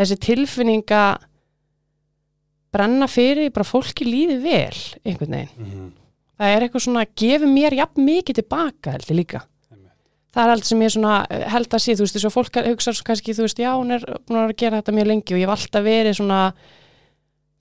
[0.01, 1.03] þessi tilfinninga
[2.75, 5.53] brenna fyrir bara fólki líði vel einhvern veginn.
[5.59, 5.91] Mhm.
[6.35, 9.45] það er eitthvað svona, gefur mér jafn mikið tilbaka held ég líka.
[10.35, 12.57] Það er allt sem ég svona eh, held að sé þú veist, þess að fólk
[12.67, 15.35] hugsa svo kannski, þú veist, já, hún er búin að að gera þetta mjög lengi
[15.37, 16.41] og ég hef alltaf verið svona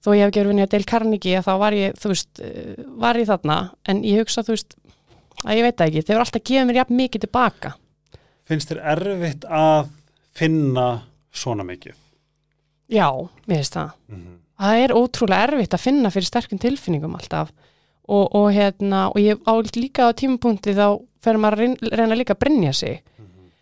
[0.03, 3.19] þó ég hef verið vinni að Dale Carnegie að þá var ég, veist, eh, var
[3.21, 3.59] ég þarna.
[3.85, 4.73] En ég hugsa, þú veist,
[5.45, 7.73] að ég veit það ekki þeir eru alltaf að gefa mér jafn mikið tilbaka
[8.43, 9.89] Finnst þér erfitt að
[10.35, 10.87] finna
[11.31, 11.95] svona mikið?
[12.89, 13.07] já,
[13.47, 14.33] mér finnst það Mhm.
[14.59, 17.51] það er ótrúlega erfitt að finna fyrir sterkum tilfinningum alltaf
[18.07, 22.35] og, og hérna, og ég á líka á tímapunkti þá fer maður að reyna- líka
[22.35, 23.01] að brynja sig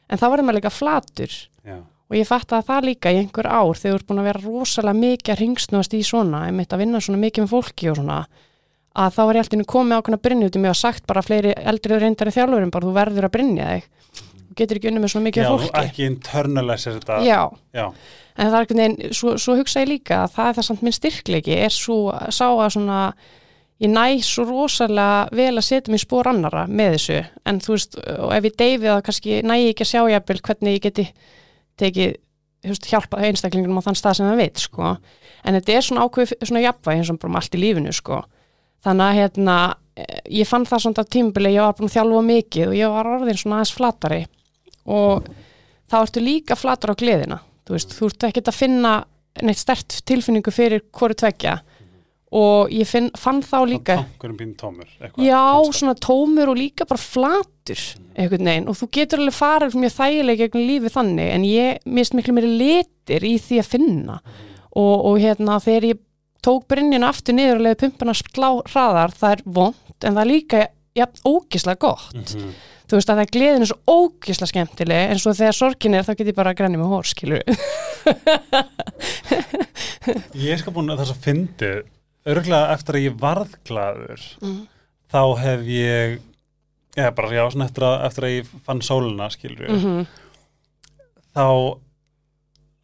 [0.09, 1.31] en þá verður maður líka flatur
[1.65, 1.77] Já.
[2.09, 4.41] og ég fatt að það líka í einhver ár þegar þú ert búin að vera
[4.41, 8.25] rosalega mikið að ringsnúast í svona, einmitt að vinna svona mikið með fólki og svona,
[8.91, 11.53] að þá var ég alltaf komið ákveðna brynja út um mig og sagt bara fleiri
[11.55, 13.85] eldri reyndari þjálfurum bara þú verður að brynja þig.
[14.51, 15.69] Þú getur ekki unni með svona mikið Já, fólki.
[15.79, 17.19] ekki internalisir þetta.
[17.23, 17.39] Já,
[17.71, 17.85] Já.
[18.35, 20.83] en það er einhvern veginn, svo, svo hugsa ég líka að það er það samt
[20.83, 21.99] minn styrkleiki, er svo
[22.35, 22.97] sá að svona,
[23.79, 27.95] ég næ svo rosalega vel að setja mér spór annara með þessu, en þú veist
[28.01, 31.07] og ef ég deyfi það kannski næ ég ekki að sjá jafnvel hvernig ég geti
[31.79, 32.13] tekið
[32.61, 34.91] þú veist, hjálpað einstaklingunum á þann stað sem það veit, sko,
[35.47, 38.19] en þetta er svona ákveð svona jafnvæg eins og bara um allt í lífinu, sko
[38.85, 39.59] þannig að hérna
[39.95, 42.97] eh, ég fann það svona á tímabili, ég var búin að þjálfa mikið og ég
[42.97, 44.25] var orðin svona aðeins flatari.
[44.89, 45.31] Og
[45.91, 47.41] þá ertu líka flatur á gleðina
[47.71, 48.95] þú veist, þú ert ekkert að finna
[49.45, 51.61] neitt stert tilfinningu fyrir hvoru tvekja
[52.35, 53.97] og ég finn, fann þá líka
[54.59, 54.87] tómur.
[55.19, 55.43] já,
[55.75, 57.81] svona tómur og líka bara flatur
[58.15, 58.69] einhvern veginn.
[58.71, 62.53] Og þú getur alveg farið mjög þægilega gegn lífi þannig en ég mist miklu meiri
[62.61, 64.21] litir í því að finna.
[64.71, 66.01] Og, og hérna þegar ég
[66.41, 70.31] tók brynjuna aftur niður og leiði pumpuna slá hraðar það er vond en það er
[70.31, 72.53] líka ja, ógislega gott Mhm.
[72.91, 76.03] þú veist að það er gleðin er svo ógislega skemmtileg en svo þegar sorgin er
[76.03, 77.43] þá get ég bara að grenni með hór skilur
[80.33, 81.79] Ég er sko búin að það svo fyndið,
[82.31, 84.61] örgulega eftir að ég varð glaður, Mm.
[85.13, 86.19] þá hef ég,
[86.97, 90.07] eða bara já, eftir að, eftir að ég fann sóluna, skilur mm -hmm.
[91.35, 91.45] þá,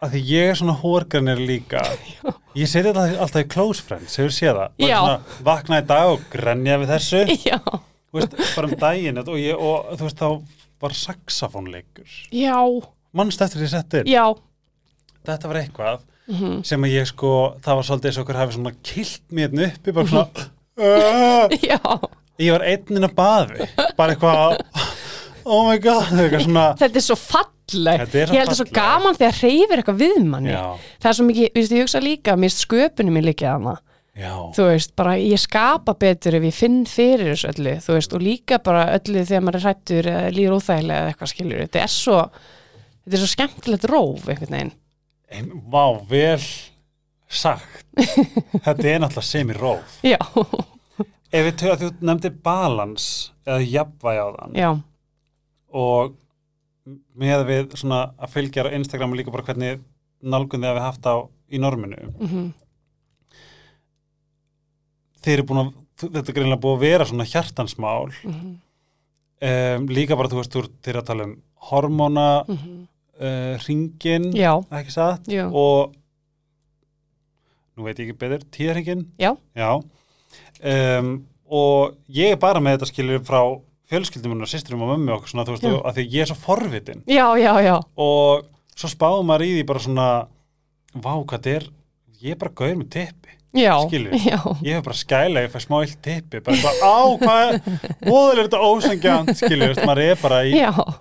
[0.03, 1.81] að því ég er svona hórganir líka,
[2.59, 6.11] ég seti þetta alltaf í close friends, hefur séð það, bara svona vakna í dag
[6.13, 7.23] og grenja við þessu,
[8.17, 12.59] veist, bara um daginn og, ég, og þú veist, þá var saxafónleikur, já,
[13.17, 14.25] mannst eftir því settir, já.
[15.27, 17.29] Þetta var eitthvað mm sem að ég sko,
[17.63, 20.47] það var svolítið eins og okkur hafi svona kilt mér hérna uppi, bara svona
[20.83, 21.79] uh, já,
[22.43, 24.57] ég var einninn að baði bara eitthvað
[25.47, 26.65] oh my god, eitthvað svona.
[26.79, 27.17] Þetta er svo
[27.71, 28.05] falleg.
[28.15, 30.53] Ég held að svo gaman þegar reyfir eitthvað við manni.
[30.53, 33.75] Já, það er svo mikið, þú veist, ég hugsa líka mér sköpunum mér líka hana.
[34.17, 38.15] Já, þú veist, bara ég skapa betur ef ég finn fyrir þessu öllu, þú veist,
[38.17, 41.93] og líka bara öllu þegar maður er hrættur líður óþægilega eða eitthvað skilur, þetta er
[41.93, 44.73] svo þetta er svo skemmtilegt róf einhvern veginn.
[45.27, 46.41] Ein, vá, vel
[47.27, 47.83] sagt.
[48.65, 50.19] Þetta er náttúrulega sem í róf já,
[51.33, 53.07] ef við tökum að þú nefndi balans
[53.47, 54.69] eða jafnvægi á þann já,
[55.81, 56.15] og
[57.17, 59.81] með við svona að fylgja á Instagram og líka bara hvernig
[60.21, 61.15] nálgun þið hafi haft á
[61.51, 61.99] í norminu.
[62.19, 62.47] Mm
[65.27, 65.69] þeir eru búin að,
[65.99, 68.09] þetta er greinlega búið að vera svona hjartansmál.
[68.23, 68.51] -hmm.
[69.49, 71.35] um, líka bara þú veist, þú ert- þeir að tala um
[71.67, 75.27] hormóna uh, ringin, já, ekki satt?
[75.27, 75.93] Já, og
[77.75, 79.35] nú veit ég ekki betur, tíðarhingin Já.
[80.63, 83.41] um, og ég er bara með þetta skilur frá
[83.87, 87.03] fjölskyldum og sýsturum og mömmu og svona, þú veist, að því ég er svo forvitin.
[87.07, 87.75] Já, já, já.
[88.03, 88.47] Og
[88.77, 90.07] svo spáðum maður í því bara svona
[90.93, 91.67] vá, hvað þetta er
[92.21, 93.33] ég er bara gauður með tippi
[94.27, 98.35] já, ég hef bara skæla, ég fæ smá illt tippi bara eitthvað, á, hvað óðal
[98.35, 100.59] er þetta ósengjant, skilur, veist, maður er bara í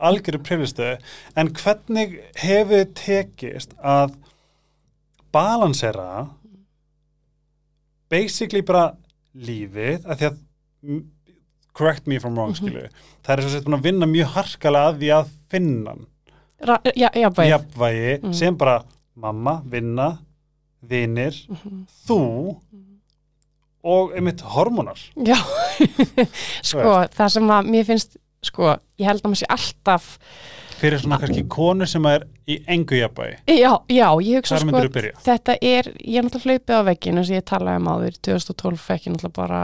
[0.09, 0.95] algjöru priflistöðu
[1.37, 4.17] en hvernig hefur þið tekist að
[5.35, 6.09] balansera
[8.13, 8.87] basically bara
[9.37, 10.41] lífið, að því að
[11.77, 12.61] correct me if I'm wrong, Mhm.
[12.61, 12.89] skilur
[13.25, 15.97] það er svo að vinna mjög harkalega að því að finna
[16.97, 18.13] já, bæð jafnvægi.
[18.23, 18.35] Mhm.
[18.35, 18.79] sem bara
[19.17, 20.19] mamma, vinna
[20.87, 21.87] vinir, Mhm.
[22.09, 22.57] þú
[23.87, 24.99] og einmitt hormonar.
[25.17, 25.37] Já,
[26.63, 30.09] sko, það sem að mér finnst, sko, ég held að maður sé alltaf,
[30.77, 33.39] fyrir svona kannski konu sem er í engu jafnvægi.
[33.47, 34.83] Já, já, ég hugsa sko,
[35.25, 38.83] þetta er, ég er náttúrulega hlaupið á veggin eins og ég talaði um áður, 2012
[38.89, 39.63] fekk ég náttúrulega bara,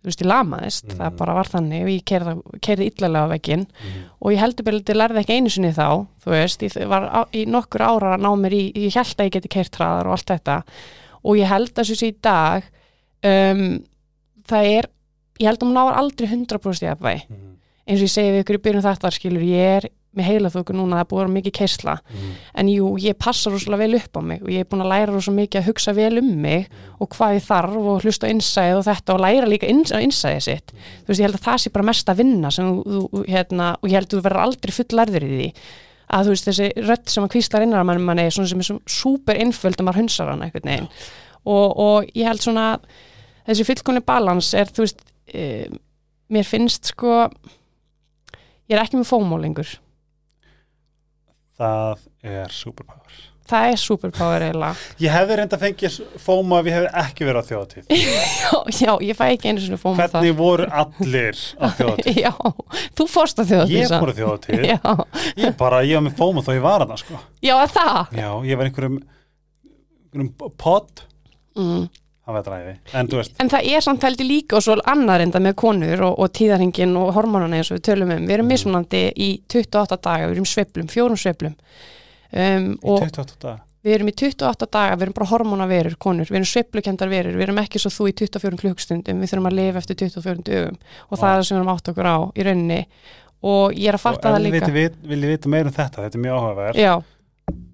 [0.00, 0.96] þú veist, ég lamaðist, Mhm.
[0.98, 4.04] það bara var þannig og ég keirði, illalega á veggin Mhm.
[4.22, 7.44] og ég heldur ég lærði ekki einu sinni þá, þú veist, ég var á, í
[7.46, 10.26] nokkur ára að ná mér í, ég held að ég geti keirt hraðar og allt
[10.26, 10.62] þetta
[11.24, 12.62] og ég held að þessu í dag,
[13.24, 13.84] um,
[14.48, 14.84] það er
[15.38, 17.56] ég held að hún náar aldrei 100% jafnvægi Mhm.
[17.88, 20.74] eins og ég segi við ykkur í byrjun þetta skilur ég er með heila þóku
[20.74, 21.94] núna það er vera mikið keisla.
[22.10, 22.30] Mhm.
[22.54, 25.12] en jú, ég passa rosalega vel upp á mig og ég er búin að læra
[25.12, 26.68] rosalega mikið að hugsa vel um mig
[27.00, 30.42] og hvað ég þarf og hlusta á innsæð og þetta og læra líka ins, innsæðið
[30.42, 30.72] sitt.
[30.72, 33.88] Þú veist, ég held að það sé bara mest að vinna sem þú, hérna, og
[33.88, 35.50] ég held að þú verður aldrei fullarður í því.
[36.10, 38.66] Að þú veist, þessi rödd sem að kvíslar innar mann mann er svona sem er
[38.66, 40.90] svona súper innföld að maður hunsar hann einhvern veginn.
[41.46, 42.80] Og, og ég held svona
[43.46, 45.68] þessi fullkomni balans er, þú veist e,
[46.30, 47.30] mér finnst sko
[48.70, 49.70] ég er ekki með fómó lengur
[51.60, 53.18] það er superpower.
[53.50, 54.82] Það er superpower eiginlega.
[55.02, 59.18] Ég hefði reynda fengið fóma ef ég hefði ekki verið á þjóðatíð já, já, ég
[59.18, 62.30] fæ ekki einu svona fómó hvernig voru allir á þjóðatíð já,
[63.00, 66.52] þú fórst að þjóða ég fór á þjóðatíð ég bara, ég var með fóma þó
[66.54, 67.22] ég var að það sko.
[67.42, 68.14] Já, að það?
[68.20, 69.00] Já, ég var einhverjum,
[70.14, 71.04] einhverjum pod.
[71.58, 71.82] Mm.
[72.34, 73.08] Það en
[73.40, 76.96] En það er samt heldur líka og svo annar enda með konur og, og tíðarhingin
[76.96, 78.26] og hormonana eins og við tölum um.
[78.26, 78.52] Við erum Mm.
[78.54, 81.54] mismunandi í 28 daga, við erum í sveiflum, fjórum sveiflum.
[82.32, 86.28] Um, í og 28 daga við erum í 28 daga, við erum bara hormonaverur, konur,
[86.28, 89.56] við erum sveiflukendar verur, við erum ekki svo þú í 24 klukkstundum, við þurfum að
[89.56, 90.76] lifa eftir 24 dögum
[91.08, 91.30] og það Vá.
[91.30, 92.80] er það sem við erum átt okkur á í rauninni
[93.40, 94.68] og ég er að fatta það líka.
[94.68, 96.92] viti- viljið vita meira um þetta, þetta er mjög áhugaverð Já,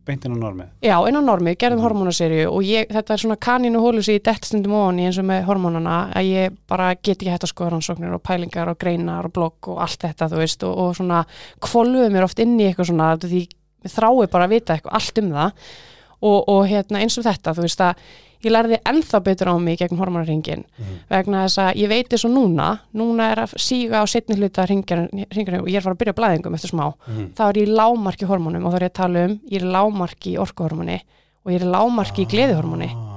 [0.06, 1.86] beintinn á normið Já, inn á normið, gerðum Mhm.
[1.86, 5.18] hormónaserju og ég, þetta er svona kanínu hólu sem ég dett stundum ofan í eins
[5.18, 8.78] og með hormónana að ég bara get ekki hægt að skoða rannsóknir og pælingar og
[8.78, 11.24] greinar og blogg og allt þetta, þú veist, og, og svona
[11.60, 13.48] kvolfuðu mér oft inn í eitthvað svona því
[13.86, 15.52] þrái bara að vita eitthvað allt um það
[16.22, 17.94] og, og hérna eins og þetta, þú veist að
[18.46, 20.94] ég lærði ennþá betur á mig gegn hormónaringin Mhm.
[21.10, 24.66] vegna þess að ég veit eins og núna núna er að síga á setni hluta
[24.66, 27.34] ringjarinn og ég er að fara að byrja blæðingum eftir smá Mhm.
[27.34, 30.32] þá er ég lámarki hormónum og þá er ég að tala um ég er lámarki
[30.34, 31.00] í orkuhormóni
[31.44, 33.12] og ég er lámarki í Ah.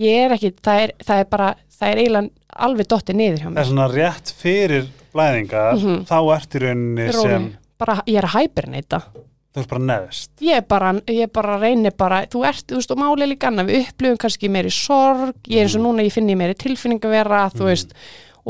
[0.00, 3.46] ég er ekki, það er, það er bara það er eiginlega alveg dottið niður hjá
[3.48, 6.04] það mér er svona rétt fyrir blæðingar Mhm.
[6.06, 7.22] þá ert í rauninni Róleg.
[7.30, 9.02] sem bara, ég er að hæperneyta
[9.50, 12.90] þú ert bara neðst ég er bara, ég bara reynir bara þú ert, þú veist,
[12.94, 16.14] og málið líka annað við upplifum kannski meiri sorg, ég er eins og núna ég
[16.14, 17.70] finn ég meiri tilfinningavera, þú Mhm.
[17.74, 17.94] veist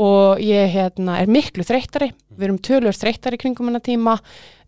[0.01, 4.13] og ég hérna, er miklu þreyttari við erum tölur þreyttari kringum hennar tíma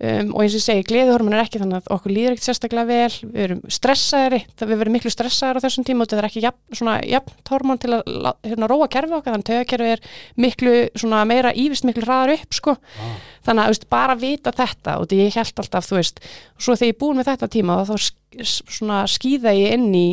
[0.03, 2.89] um, og eins og ég segi, gleðihormon er ekki þannig að okkur líður ekkert sérstaklega
[2.89, 6.27] vel við erum stressaðari, það við verum miklu stressaðari á þessum tíma og þetta er
[6.27, 8.03] ekki jafn, svona jafn hormon til að
[8.43, 10.03] hérna, róa kerfi okkar þannig að tögakerfi er
[10.43, 13.15] miklu svona meira ívist miklu hraðar upp sko ah.
[13.43, 16.23] Þannig að veist, bara vita þetta og því ég held alltaf, þú veist
[16.57, 17.95] svo þegar ég er búin með þetta tíma þá
[19.13, 20.07] skýða ég inn í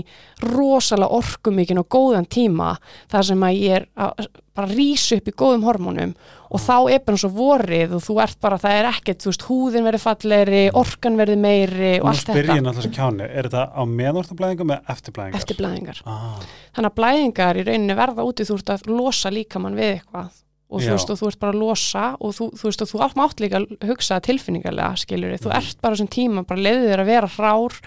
[0.45, 2.75] rosalega orkumikinn og góðan tíma
[3.11, 4.29] þar sem að ég er að
[4.61, 6.13] bara rísa upp í góðum hormónum
[6.51, 9.47] og þá er bara svo vorið og þú ert bara, það er ekkert, þú veist,
[9.47, 13.49] húðin verður fallegri, orkan verður meiri og Nú allt spyr ég þetta náttúrulega kjáni, er
[13.49, 15.41] þetta á meðortablæðingum eða eftirblæðingar?
[15.41, 16.03] eftir blæðingar.
[16.11, 20.33] Ah, Þannig að blæðingar í rauninni verða úti þú ert að losa líkamann við eitthvað
[20.71, 23.03] og þú veist og þú ert bara að losa og þú, þú veist og þú
[23.27, 25.57] átt líka að hugsa tilfinningarlega skilur þú Mhm.
[25.59, 27.79] ert bara þessum tíma bara leiðið þér að vera hrár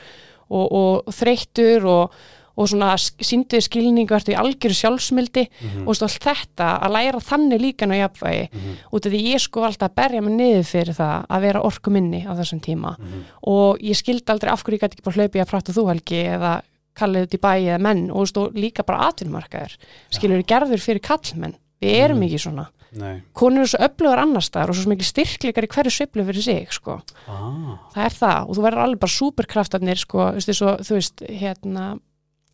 [0.50, 2.12] og, og, og þreyttur og,
[2.54, 5.48] og svona síndið skilningu ertu í algjöru sjálfsmildi.
[5.50, 9.12] Mhm, og þú veist allt þetta að læra þannig líka ná jafnvægi mhm, út af
[9.15, 12.32] því ég sko alltaf að berja mig niður fyrir það að vera orku minni á
[12.38, 12.98] þessum tíma.
[13.00, 13.24] Mhm.
[13.48, 16.22] og ég skildi aldrei af hverju ég gæti ekki bara hlaupið að prata þú helgi
[16.36, 16.62] eða
[16.93, 18.12] kallið út í bæi eða menn.
[18.12, 19.78] Og og líka bara atvinnumarkaður.
[20.12, 22.28] Skilur gerður fyrir kallmenn við erum Mm.
[22.30, 22.65] ekki svona.
[22.93, 26.43] Nei, konur eru svo öflugar annars staðar og svo mikið styrkleikar í hverju sveiflu fyrir
[26.46, 27.00] sig sko.
[27.28, 28.50] ah, það er það.
[28.50, 31.86] Og þú verður alveg bara superkraftarnir sko, þú veist, svo, þú veist hérna,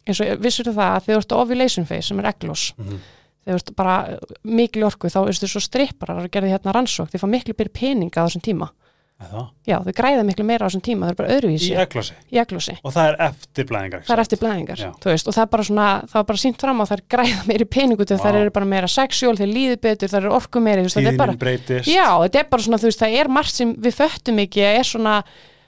[0.08, 3.00] eins og vissur það að þegar þú ert ovulation phase sem er eglos mhm,
[3.46, 3.98] þegar þú ert bara
[4.44, 8.24] mikil orku þá veistu svo stripparar að gera hérna rannsók þeir fá miklu byrja peninga
[8.24, 8.70] á þessum tíma
[9.20, 9.48] er það?
[9.68, 12.40] já, þau græða miklu meira á þessum tíma þau eru bara Í öðruvísi eglósi í
[12.40, 15.68] eglosi og það er eftirblæðingar það er eftir blæðingar, þú veist, og það er bara
[15.70, 18.16] svona það er bara sínt fram á að það er græða meiri peningu Vá.
[18.24, 21.14] það eru bara meira sexuál, þeir líður betur það eru orku meiri, þú veist, þetta
[21.14, 21.92] er bara Tíðinin breytist.
[21.92, 24.84] Já, þetta er bara svona, þú veist, það er margt sem við föttum ekki, er
[24.88, 25.24] svona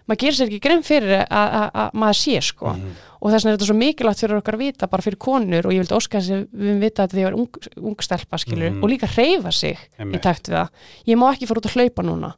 [0.09, 3.43] maður gerir sér ekki grein fyrir að- að að maður sé sko, Mhm, og þess
[3.45, 5.95] vegna er þetta svo mikilvægt fyrir okkar að vita, bara fyrir konur og ég vildi
[5.95, 7.49] óska þess að við vita að því að ég var ung,
[7.85, 8.83] ung stelpa skilur, Mhm.
[8.83, 10.21] og líka reyfa sig í einmitt.
[10.21, 10.69] takt við það,
[11.05, 12.33] ég má ekki fara út að hlaupa núna,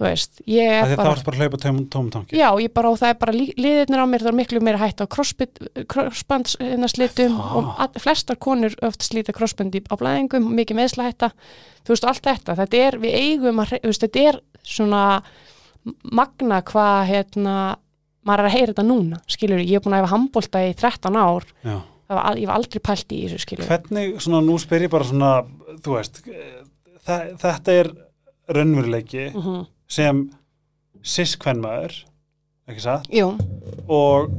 [0.00, 2.88] þú veist ég af er bara þá að hlaupa tóm, tóm tanki Já, ég bara,
[2.88, 7.50] og það er bara liðirnir á mér, það er miklu meira hætt á crossbandslitum Það.
[7.58, 11.28] og all, flestar konur oft slíta crossbandi á blæðingum, mikið meðsla hætta,
[11.84, 15.02] þú veist, allt þetta, þetta er, við eigum að, veist, þetta er svona
[16.08, 17.54] magna hvað, hérna,
[18.24, 21.16] maður er að heyra þetta núna, skilur, ég er búin að hefa handbólta í 13
[21.20, 21.76] ár, Já.
[22.08, 23.66] það var, ég var aldrei pælt í þessu, skilur.
[23.68, 25.32] hvernig, svona nú spyr ég bara svona
[25.84, 26.14] þú veist
[27.04, 27.88] þa þetta er
[28.50, 29.66] raunveruleiki Mm -hmm.
[29.90, 30.22] Sem
[31.02, 31.96] siskvennmaður
[32.70, 33.08] ekki satt
[33.90, 34.30] og,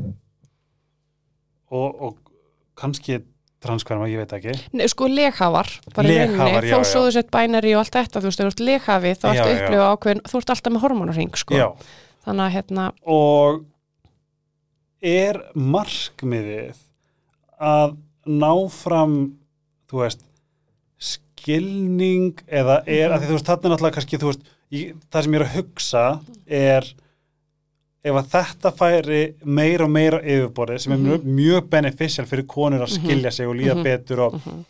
[1.72, 2.18] og og
[2.80, 3.20] kannski
[3.62, 6.88] transkvarma, ég veit ekki Nei, sko leghafar, bara Leghafar, rauninni, já, þó já.
[6.92, 9.58] svo þú sett bænari og allt þetta, þú veist, þú ert leghafi þá ertu já.
[9.60, 11.60] upplifa ákveðin, þú ert alltaf með hormonarring sko.
[11.60, 11.68] Já,
[12.26, 13.60] þannig að hérna, og
[15.12, 16.82] er markmiðið
[17.62, 17.94] að
[18.32, 19.16] ná fram
[19.92, 20.26] þú veist
[21.02, 23.14] skilning eða er, Mhm.
[23.16, 25.46] að því þú veist, þarna er náttúrulega kannski, þú veist, ég, það sem ég er
[25.48, 26.04] að hugsa
[26.48, 26.90] er
[28.04, 32.48] ef að þetta færi meira og meira á yfirborðið sem er mjög, mjög beneficial fyrir
[32.50, 33.04] konur að Mhm.
[33.06, 33.84] skilja sig og líða Mhm.
[33.84, 34.66] betur og mhm,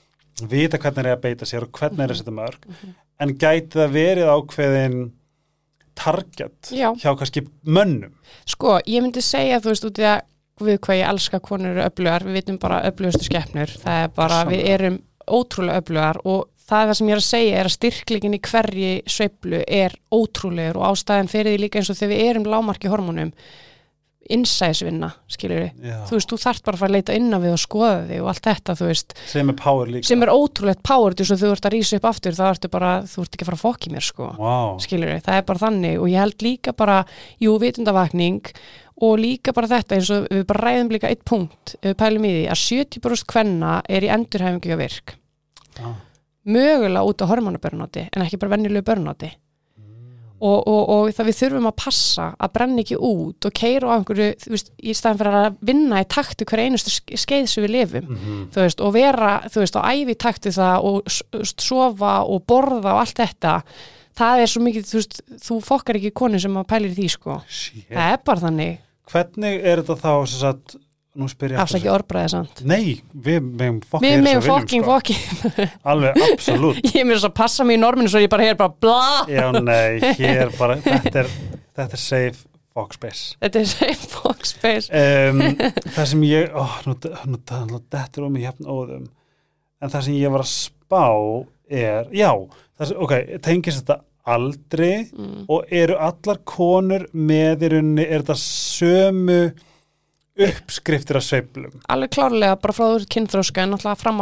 [0.50, 2.68] vita hvernig er að beita sér og hvernig er að setja mörg
[3.20, 5.12] en gæti það verið ákveðin
[5.96, 6.94] target Já.
[6.96, 8.12] hjá kannski mönnum
[8.46, 10.22] sko, ég myndi segja þú veist, út í að
[10.62, 14.62] við hvað ég elska konur öflugar, við vitum bara öflugustu skeppnur, það er bara, við
[14.62, 14.74] Gjörsamlega.
[14.76, 18.38] erum ótrúlega öflugar og það er það sem ég er að segja er að styrklingin
[18.38, 22.50] í hverji sveiflu er ótrúlegur og ástæðan fyrir því líka eins og þegar við erum
[22.52, 23.36] lámarki hormónum
[24.32, 27.56] innsæðisvinna, skilur við þú veist, þú þarft bara að fara að leita inn á við
[27.56, 30.08] og skoða þig og allt þetta, þú veist, sem er power líka.
[30.08, 32.92] Sem er ótrúlegt power, þú veist, þú ert að rísa upp aftur þá ertu bara,
[33.10, 34.30] þú ert ekki að fara að fokki mér, sko.
[34.38, 34.78] Wow.
[34.84, 37.00] skilur við, það er bara þannig og ég held líka bara,
[37.42, 38.54] jú, vitundavakning
[39.02, 42.36] og líka bara þetta eins og við bara ræðum líka eitt punkt, við pælum í
[42.38, 45.16] því að 70% kvenna er í endurhæfingu og virk,
[45.82, 45.98] ah.
[46.46, 49.32] Mögulega út á hormonabörnáti en ekki bara venjulegu börnáti.
[50.42, 53.96] Og, og, og það við þurfum að passa að brenna ekki út og keira á
[54.00, 57.62] einhverju, þú veist, í staðan fyrir að vinna í taktu hver einustu ske- skeið sem
[57.68, 58.08] við lifum.
[58.10, 61.14] Mm þú veist, og vera, þú veist, á æfi takti það og
[61.62, 63.54] sofa og borða og allt þetta,
[64.18, 67.38] það er svo mikið, þú veist, þú fokkar ekki konu sem að pælir því, sko.
[67.46, 67.86] Shit.
[67.94, 68.82] Það er bara þannig,
[69.14, 70.76] hvernig er þetta þá sem sagt,
[71.60, 72.62] afsækja orðbræðið samt.
[72.64, 74.54] nei, við megum fokka Við meðum sko.
[74.56, 74.86] fokking,
[75.84, 78.56] alveg, absolutt ég er mér þess að passa mig í norminu svo ég bara heyr
[78.60, 81.32] bara bla, já, nei, hér bara þetta er,
[81.76, 84.88] þetta er safe fuck space þetta er safe fokk space.
[84.96, 85.42] um,
[85.98, 86.96] það sem ég ó, nú,
[87.28, 87.42] nú,
[87.74, 89.10] nú dettur um í hefn óðum
[89.82, 91.04] en það sem ég var að spá
[91.72, 92.32] er, já
[92.80, 94.00] sem, ok, tengist þetta
[94.32, 95.48] aldri Mm.
[95.50, 99.40] og eru allar konur með í rauninni, er þetta sömu
[100.40, 104.22] uppskriftir af sveiflum Alveg klárlega bara frá þú kynþróska en náttúrulega fram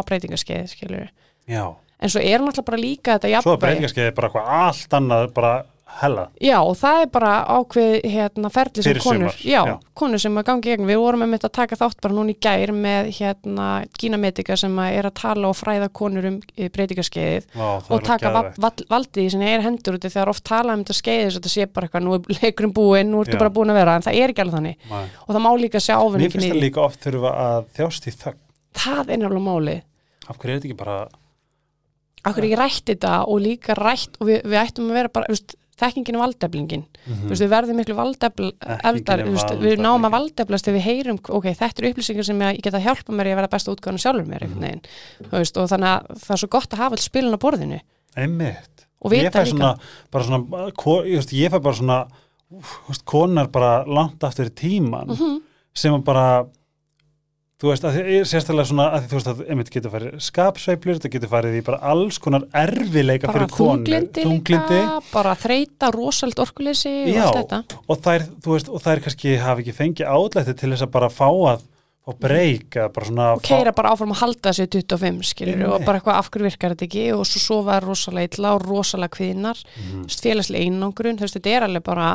[1.03, 1.09] við.
[1.47, 1.65] já,
[2.01, 3.61] En svo er náttúrulega bara líka þetta svo er jafnvægi.
[3.65, 5.53] breytingarskeiði bara eitthvað allt annað, bara
[5.99, 6.25] hella.
[6.41, 9.73] Já, og það er bara ákveð hérna ferli sem konur, já, já.
[9.97, 12.37] konur sem að gangi gegn, við vorum með mitt að taka þátt bara núna í
[12.41, 13.67] gær með hérna
[13.99, 18.33] gínametika sem er að tala og fræða konur um breytingaskeiðið Vá, það og taka
[18.93, 21.69] valdið í sinni er hendur út þegar oft tala um þetta skeiðis og þetta sé
[21.69, 24.33] bara eitthvað, nú er leikurinn búinn, nú ertu bara búin að vera en það er
[24.33, 24.89] ekki alveg þannig.
[24.89, 25.05] Nei.
[25.25, 27.71] og það má líka sjá Mér ávinningin finnst í það því líka oft þurfa að
[27.79, 28.43] þjást í þögn.
[28.79, 29.81] Það er nefnilega málið.
[30.29, 30.99] Af hverju er þetta ekki bara
[32.27, 35.37] Akkur ekki rætt þetta og líka rætt og við, við ættum að vera bara, þú
[35.37, 36.83] veist, þekkingin er valdeflingin.
[37.07, 38.49] Þú veist, við verðum miklu valdefl
[38.89, 39.23] eldar,
[39.63, 43.15] við náum að valdeflast þegar við heyrum, ok, þetta eru upplýsingar sem ég geta hjálpa
[43.15, 44.81] mér að vera besta útgáðan sjálfur mér veginn,
[45.29, 47.79] þú veist, og þannig að það er svo gott að hafa all spilin á borðinu.
[48.19, 48.85] Einmitt.
[48.99, 49.73] Og vita líka.
[51.07, 51.99] ég, veist, ég fæ bara svona
[52.51, 55.41] úf, konar bara langt aftur í tíman Mhm.
[55.73, 56.45] sem að bara
[57.59, 61.09] þú veist, að því, sérstaklega svona að þú veist að einmitt getur farið skapsveiflur þetta
[61.15, 64.77] getur farið í bara alls konar erfileika bara fyrir konu þunglindi
[65.09, 67.81] bara þreita, rosald orkuleysi og allt þetta.
[67.83, 71.09] og þær, þú veist, og þær kannski hafi ekki fengið átlætti til þess að bara
[71.11, 71.65] fá að
[71.99, 75.99] fá breyka, bara svona og keira bara áfram að halda sér 25 skilur og bara
[75.99, 77.03] eitthvað af hverju virkar þetta ekki?
[77.17, 79.35] Og svo sofa er rosalega illa og rosalega þú
[80.05, 82.07] veist, félagslega einangrun, þú veist, þetta er alveg bara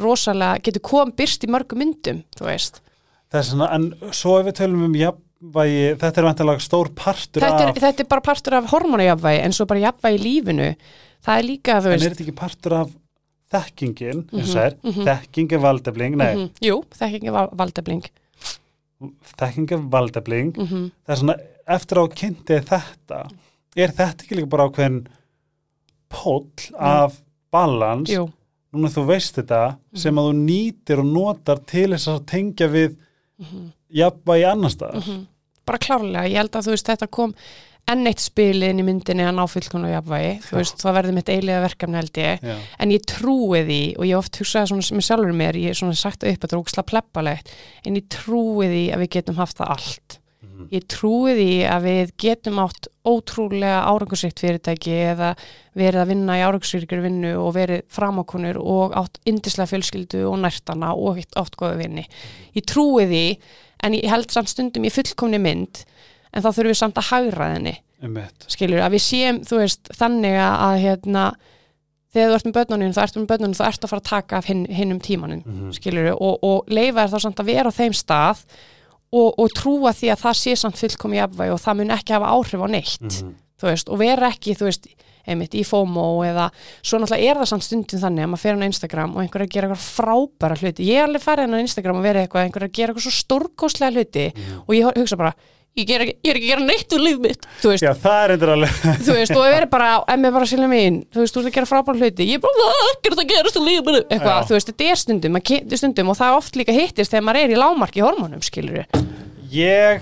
[0.00, 2.80] rosalega, getur kom byrst í mörgum myndum, þú veist.
[2.80, 2.93] það er
[3.42, 7.68] svona, en svo ef við tölum um jafnvægi, þetta er vantilega stór partur þetta er,
[7.68, 10.74] af, þetta er bara partur af hormonajafvægi en svo bara jafvægi í lífinu.
[11.24, 12.90] Það er líka, þú en er veist þetta ekki partur af
[13.54, 14.76] þekkingin, eins og Mhm, er.
[14.84, 15.04] mhm.
[15.08, 18.04] þekking er valdefling, nei, mhm, jú, þekking er valdefling.
[19.38, 20.52] Þekking er valdefling.
[20.56, 21.36] Mm það er svona,
[21.68, 23.18] eftir á kynnti þetta,
[23.76, 25.06] er þetta ekki líka bara ákveðin
[26.08, 27.18] póll af
[27.52, 28.28] balans, jú,
[28.74, 32.96] núna þú veist þetta sem að þú nýtir og notar til þess að tengja við
[33.42, 33.68] mhm,
[34.00, 35.00] jafnvægi annar staðar.
[35.02, 35.22] Mhm.
[35.64, 37.34] bara klárlega, ég held að þú veist, þetta kom
[37.88, 41.28] enn eitt spili inn í myndinni að ná fullkonu jafnvægi, þú veist, það verði mitt
[41.32, 42.56] eiliga verkefni held ég, Já.
[42.80, 45.96] en ég trúi því og ég oft hugsaði svona með sjálfur mér ég hef svona
[45.96, 47.50] sagt það upp, þetta er ógislega pleppalegt
[47.84, 50.18] en ég trúi því að við getum haft það allt
[50.54, 50.68] Mhm.
[50.70, 55.34] ég trúi því að við getum átt ótrúlega árangursrikt fyrirtæki eða
[55.76, 60.94] verið að vinna í árangursrikur vinnu og verið framákunur og átt indislega fjölskyldu og nærtana
[60.94, 62.06] og átt góða vinni.
[62.54, 63.38] Ég trúi því
[63.82, 65.84] en ég held samt stundum í fullkomni mynd
[66.32, 67.76] en þá þurfum við samt að hagra þenni
[68.48, 71.22] skilur, að við séum, þú veist, þannig að, hérna,
[72.12, 74.36] þegar þú ert með börnunum þá ert með börnunum, þá ert að fara að taka
[74.36, 75.72] af hinn, hinnum tímanum, Mhm.
[75.72, 78.44] skilur og, og leifa er þá samt að vera á þeim stað
[79.14, 82.32] og, og trúa því að það sé samt fullkomi jafnvægi og það mun ekki hafa
[82.34, 83.34] áhrif á neitt Mhm.
[83.60, 84.86] þú veist, og vera ekki, þú veist
[85.24, 86.50] einmitt í FOMO eða
[86.84, 89.40] svo náttúrulega er það samt stundum þannig að maður fer hann á Instagram og einhver
[89.40, 92.26] er að gera eitthvað frábæra hluti ég er alveg farið hann á Instagram og verið
[92.26, 94.26] eitthvað einhver er að gera eitthvað svo stórkostlega hluti
[94.68, 95.32] og ég hugsa bara,
[95.74, 97.46] ég, ger, ég er ekki að gera neitt úr líf mitt,
[97.82, 98.74] Já, það er endur alveg
[99.06, 101.56] þú veist, og ef er bara emmi bara silja mín, þú veist, þú ert að
[101.58, 104.54] gera frábæra hluti ég er bara, "Ah, ekkert að gerast úr líf mitt eitthvað, þú
[104.58, 107.42] veist, þetta er stundum, maður kynntir stundum og það er oft líka hittist þegar maður
[107.44, 108.86] er í lámarki hormónum, skilur
[109.50, 110.00] Ég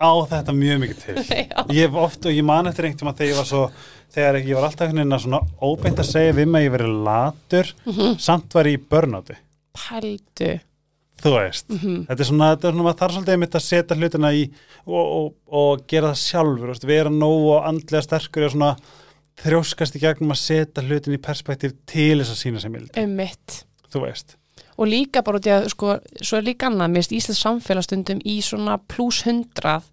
[0.00, 1.14] á þetta mjög mikið til.
[1.50, 1.64] Já.
[1.68, 3.70] Ég hef oft og ég man eftir einhvern tíma þegar ég var svo
[4.14, 7.72] þegar ég var alltaf að svona óbeint að segja við mig að ég verið latur
[7.86, 8.18] Mhm.
[8.18, 9.36] samt var ég í börnáti
[9.76, 10.60] pældu,
[11.20, 12.06] þú veist, Mhm.
[12.08, 14.42] þetta er svona, þetta er svona maður þarf svolítið einmitt að setja hlutina í
[14.86, 18.76] og, og, og gera það sjálfur, veist, vera nógu og andlega sterkur og svona
[19.40, 23.62] þrjóskast í gegnum að setja hlutin í perspektíf til þess að sína sem mild, ummitt
[23.92, 24.36] þú veist.
[24.80, 28.20] Og líka bara út í að sko, svo er líka annað, mér finnst Íslands samfélagstundum
[28.24, 29.84] í svona pluss hundrað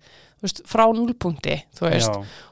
[0.43, 1.55] veist, frá núlpunkti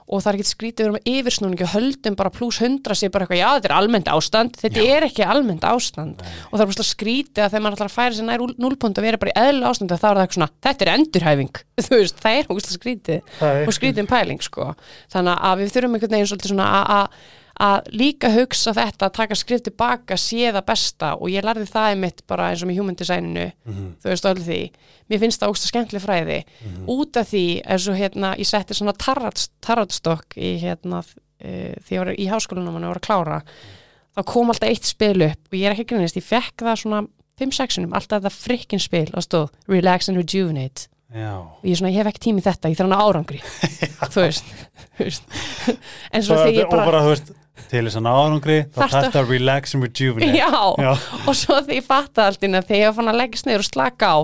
[0.05, 3.07] og það er ekkert skrítið við erum með yfirsnúningi og höldum bara pluss hundra sé
[3.09, 4.57] bara eitthvað, já þetta er almennt ástand.
[4.61, 4.89] Þetta Já.
[4.97, 6.19] er ekki almennt ástand.
[6.51, 9.07] Og það er bara skrítið að þegar maður ætlar að færa sér nær núlpunkt og
[9.07, 11.61] vera bara í eðlu ástand þá er það eitthvað svona, þetta er endurhæfing.
[11.95, 13.33] Veist, það er skrítið
[13.65, 14.69] og skrítið pæling sko.
[15.15, 17.19] Þannig að við þurfum einhvern veginn svolítið svona að-
[17.56, 21.14] að að líka hugsa þetta að taka skrif tilbaka sé það besta.
[21.20, 23.86] Og ég lærði það einmitt bara eins og með human designinu Mhm.
[24.03, 24.60] þú veist öllu því.
[25.10, 26.39] Mér finnst það ógsta skemmtileg fræði.
[26.88, 28.93] Út af því eins og hérna ég setti svona
[29.62, 33.41] tarratstokk í hérna uh, því ég var í háskólanum og ég var að klára
[34.16, 37.01] þá kom alltaf eitt spil upp og ég er ekki grunist, ég fekk það svona
[37.39, 40.88] 5-6 sinum, alltaf þetta frikkin spil og stóð relax and rejuvenate.
[41.16, 41.36] Já.
[41.39, 43.41] og ég, er svona, ég hef ekki tími þetta, ég þarf hann að árangri.
[44.16, 44.47] Þú veist,
[44.97, 45.28] þú veist.
[46.16, 47.06] en svo þegar ég bara,
[47.70, 50.51] til þess að ná árangri þá Þarftu- þarf þetta að relax and rejuvenate já,
[50.82, 50.91] Já.
[51.30, 53.70] og svo þegar ég fatta allt inn að þegar ég fann að leggja sniður og
[53.72, 54.18] slaka á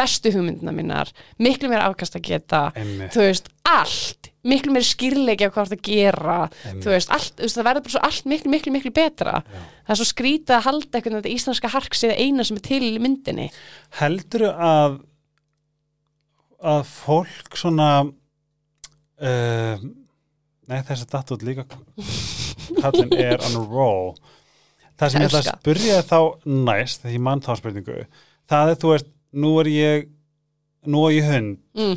[0.00, 1.10] bestu hugmyndina mínar
[1.42, 3.10] miklu meira afkast að geta Einmitt.
[3.12, 6.84] þú veist, allt miklu meira skýrleiki af hvað það að gera Einmitt.
[6.86, 9.92] þú veist, allt, þú veist, það verður bara svo allt miklu, miklu, miklu betra það
[9.96, 13.48] er svo skrítið að halda eitthvað þetta íslenska harksið eina sem er til í myndinni
[14.00, 14.98] Heldurðu að
[16.70, 19.84] að fólk svona uh,
[20.70, 21.64] nei þessi datt út líka
[22.78, 24.14] kallin er on a roll.
[25.00, 26.18] Það sem ég ætla að spyrja þá
[26.68, 28.02] næst ég mann þá spurningu
[28.50, 30.08] það er þú veist, nú er ég
[30.90, 31.96] nú er ég hund, mm,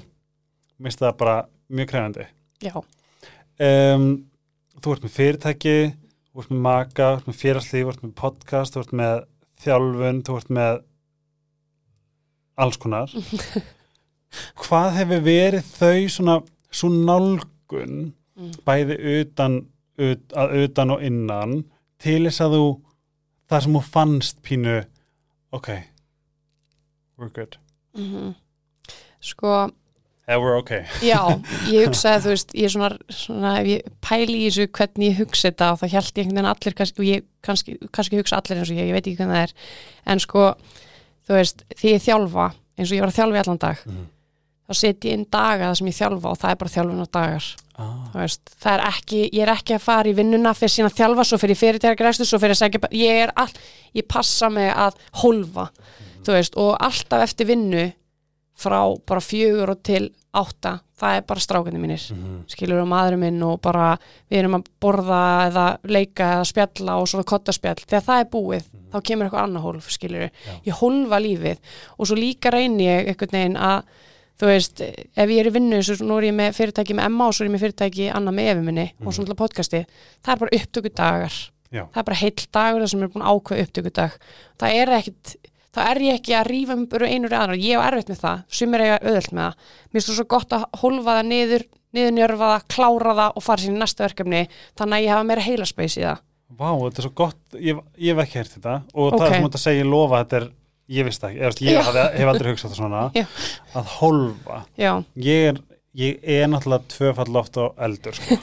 [0.84, 1.36] minnst það bara
[1.74, 2.26] mjög krefandi
[2.64, 4.08] já, um,
[4.80, 5.76] þú ert með fyrirtæki
[6.32, 9.16] þú ert með maka, þú ert með félagslíf þú ert með podcast, þú ert með
[9.64, 10.82] þjálfun, þú ert með
[12.64, 13.14] alls konar.
[14.64, 16.36] Hvað hefur verið þau svona
[16.74, 18.50] svo nálgun Mm.
[18.66, 21.64] bæði utan ut, að utan og innan
[22.02, 22.66] til þess að þú
[23.52, 24.78] þar sem þú fannst pínu
[25.54, 25.70] ok
[27.18, 27.58] we're good,
[27.98, 28.34] mm
[29.24, 29.52] sko
[30.28, 30.72] yeah, we're ok
[31.12, 31.20] Já,
[31.72, 35.52] ég hugsaði, þú veist, ég svona, svona ef ég pæli í þessu hvernig ég hugsa
[35.52, 38.60] þetta og þá held ég einhvern veginn að allir, og ég kannski, kannski hugsa allir
[38.64, 39.56] eins og ég, ég veit ekki hvernig það er,
[40.12, 40.48] en sko,
[41.28, 44.04] þú veist, því ég þjálfa, eins og ég var að þjálfa í allan dag, Mhm.
[44.64, 47.08] Þá set ég inn daga það sem ég þjálfa og það er bara þjálfun á
[47.18, 50.92] dagar, ah, veist, það er ekki, ég er ekki að fara í vinnuna fyrir sína
[50.92, 53.52] að þjálfa, svo fyrir fyrirtækagræstu, svo fyrir að segja, ég er all,
[53.98, 55.68] ég passa mig að hólfa,
[56.24, 57.90] þú veist, og alltaf eftir vinnu
[58.64, 63.22] frá bara fjögur og til átta, það er bara strákunni mínir mhm, skilur um maðurinn
[63.22, 63.92] minn og bara
[64.32, 67.82] við erum að borða eða leika eða spjalla og svona kottaspjall.
[67.84, 70.56] Þegar það er búið, þá kemur eitthvað annað hólf skilur, Já.
[70.70, 73.84] ég hólfa lífið og svo líka reyni ég einhvern veginn að
[74.42, 77.28] þú veist, ef ég er í vinnu svo nú er ég með fyrirtæki með Emma
[77.30, 79.84] og svo er ég með fyrirtæki annað með efi minni og svona podcasti
[80.26, 81.40] það er bara upptökudagar.
[81.74, 81.84] Já.
[81.90, 84.18] það er bara heill dagur sem er búin að ákveða upptökudag.
[84.62, 85.32] Það er ekkit
[85.74, 87.56] þá er ég ekki að rífa um bara einur aðra.
[87.58, 89.56] Ég hef erfitt með það, sumir eiga auðvöld með það.
[89.90, 93.44] Mér finnst það svo gott að hólfa það niður niður njörfa það, klára það og
[93.46, 94.44] fara sér í næsta verkefni,
[94.78, 96.22] þannig að ég hafa meira heilaspeis í það.
[96.54, 99.26] Vá, þetta er svo gott, ég, ég hef ekki heyrt þetta og það Ok.
[99.26, 100.48] er sem þetta segja ég lofa þetta er,
[100.92, 103.28] ég veist ekki, ég, ég hafði, hef aldrei hugsað þetta svona Já.
[103.80, 105.62] að hólfa, já, ég er
[105.94, 108.40] ég er náttúrulega tvöfall loft á eldur sko.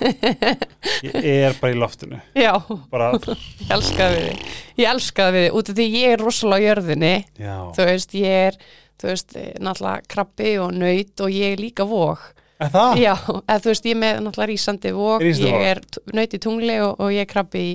[1.11, 2.20] ég er bara í loftinu.
[2.38, 2.53] Já,
[2.93, 3.09] bara,
[3.64, 4.45] ég elskaði þig.
[4.78, 7.11] Ég elskaði þig, út af því ég er rosalega á jörðinni.
[7.43, 8.61] Já, þú veist, ég er
[9.01, 12.20] þú veist, eh, náttúrulega krabbi og nöyt og ég er líka vóg
[12.61, 13.01] er það?
[13.01, 13.14] já,
[13.47, 14.93] eða þú veist, ég er með náttúrulega rísandi
[15.24, 15.80] Rísandi ég er
[16.12, 17.72] nöyt í tungli og, og ég er krabbi í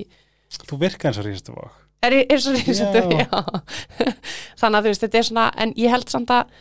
[0.66, 3.28] þú virkar eins og ríðstu vok er, er svo já.
[4.60, 6.54] þannig að þú veist, þetta er svona en ég held samt að,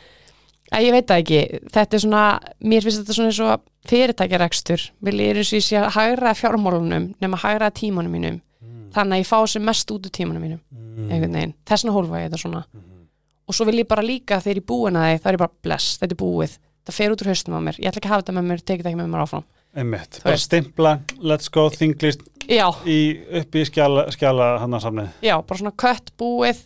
[0.72, 1.42] að ég veit það ekki.
[1.76, 2.26] Þetta er svona,
[2.74, 4.88] mér finnst þetta svona eins og fyrirtækjarekstur.
[5.06, 8.42] Vil ég er eins og ég sé að hægra fjármálunum nema hægra tímanum mínum.
[8.66, 8.90] Mm.
[8.96, 10.62] þannig að ég fá sem mest út úr tímanum mínum
[10.96, 12.62] einhvern veginn, þessna hólfa ég þetta svona.
[13.46, 15.98] Og svo vil ég bara líka þegar ég búin að því þá er bara bless,
[16.02, 16.56] þetta er búið.
[16.86, 18.64] Það fer út úr haustum á mér, ég ætla ekki að hafa þetta með mér
[18.64, 22.22] tekið það ekki með mér áfram einmitt, bara stimpla let's go, þinglist
[23.42, 26.62] upp í skjala, skjala hann að samnið já, bara svona kött búið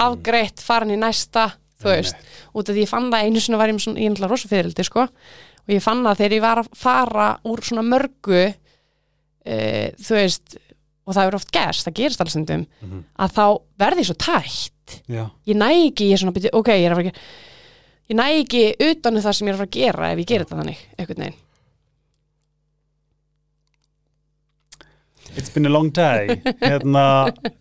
[0.00, 1.48] afgreitt, farin í næsta
[1.80, 2.16] þú veist,
[2.54, 4.50] út af því ég fann það einu sinni var ég svona, ég er náttúrulega rosa
[4.50, 5.06] fyririldi sko,
[5.64, 9.56] og ég fann það þegar ég var að fara úr svona mörgu e,
[10.00, 10.58] þú veist
[11.08, 12.98] og það er oft gerst, það gerist alls stundum Mhm.
[13.18, 13.44] að þá
[13.80, 15.00] verði svo tætt.
[15.08, 17.20] Já, ég næ ekki, ég er svona ok, ég er að fara að gera
[18.10, 20.26] ég næ ekki utan um það sem ég er að fara að gera ef ég
[20.26, 21.38] gerir þetta þannig, einhvern veginn
[25.36, 26.40] it's been a long day.
[26.64, 27.04] Hérna,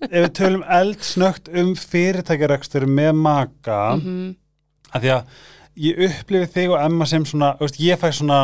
[0.10, 4.36] ef við tölum eldsnögt um fyrirtækjarekstur með maka mm
[4.90, 5.34] að því að
[5.86, 8.40] ég upplifi þig og Emma sem svona, veist, ég fæ svona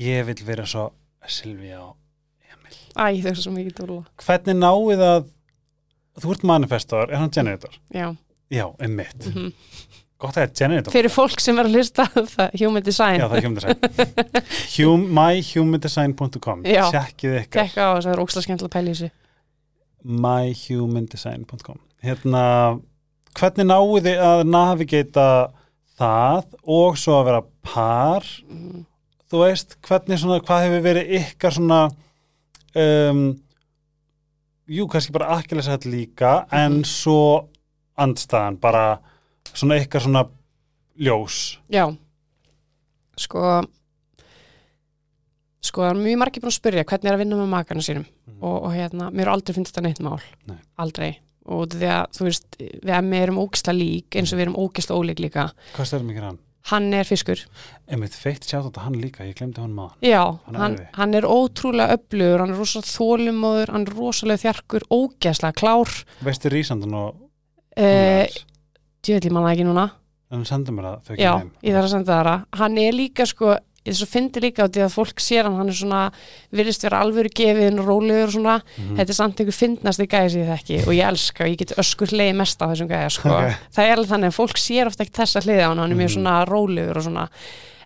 [0.00, 0.86] ég vil vera svo
[1.28, 1.94] Silvía og
[2.48, 2.78] Emil.
[2.96, 5.26] Æ, þau er svo mikið dóla hvernig náið að
[6.24, 7.76] þú ert manifestor, er hann generator?
[7.92, 8.14] Já,
[8.52, 9.52] Já, einmitt, mm
[10.22, 12.04] gott að er generator fyrir fólk sem er að hlusta
[12.36, 13.18] það, human design.
[13.20, 13.76] Já, það human design.
[14.76, 16.84] Hum, myhumandesign.com Já.
[16.92, 17.58] Sjekkið ykkar.
[17.66, 19.10] Tekka á það er ókslega skemmtilega að pæla í þessu.
[20.24, 22.44] myhumandesign.com Hérna,
[23.38, 25.26] hvernig náið þið að navigata
[25.98, 28.26] það og svo að vera par?
[28.50, 28.82] Mm.
[29.30, 31.78] þú veist, hvernig svona, hvað hefur verið ykkar svona
[32.78, 33.22] um,
[34.70, 36.84] jú, kannski bara akkilesætt líka, en Mhm.
[36.84, 37.48] svo
[37.98, 38.84] andstæðan, bara
[39.54, 40.24] svona ykkar svona
[41.00, 41.58] ljós.
[41.72, 41.86] Já.
[43.18, 43.62] Sko
[45.64, 48.02] Sko, það er mjög margir búin að spyrja hvernig er að vinna með makana sínum.
[48.44, 50.18] Og, og hérna, mér er aldrei finnst það neitt mál.
[50.50, 50.58] Nei.
[50.84, 51.08] aldrei.
[51.48, 54.98] Og því að, þú veist, við emmi erum ógisla lík eins og við erum ógisla
[55.00, 55.46] ólík líka.
[55.76, 56.40] Hvað stærðum ekki hann?
[56.64, 57.40] hann er fiskur.
[57.92, 60.86] Einmitt feitt sjátt þetta hann líka, ég glemdi hann maður Já, Hann er hann, erfið.
[60.96, 65.92] hann er ótrúlega öflugur, hann er rosalega þólumóður, hann er rosalega þjarkur, ógeðslega klár.
[66.24, 67.20] veistu Rísandan og
[67.74, 68.28] Uh,
[69.04, 69.90] Djöðli manna ekki núna.
[70.30, 71.32] en hann sendur mér það þau Já,
[71.62, 72.44] ég þarf að senda það það.
[72.58, 73.50] Hann er líka sko,
[73.84, 76.00] ég svo fyndi líka á því að fólk sér hann, hann er svona,
[76.50, 78.54] virðist vera alvöru gefin og rólegur og svona.
[78.80, 78.96] Mhm.
[78.98, 81.76] Þetta er samt einhver fyndnasti gæði sem ég þekki og ég elska og ég get
[81.78, 83.28] öskur leiði mest á þessum gæði sko.
[83.28, 83.54] Ok.
[83.76, 85.96] Það er alveg þannig að fólk sér ofta ekki þessa hliði á hann, hann er
[86.00, 86.16] mjög Mhm.
[86.16, 87.28] svona rólegur og svona.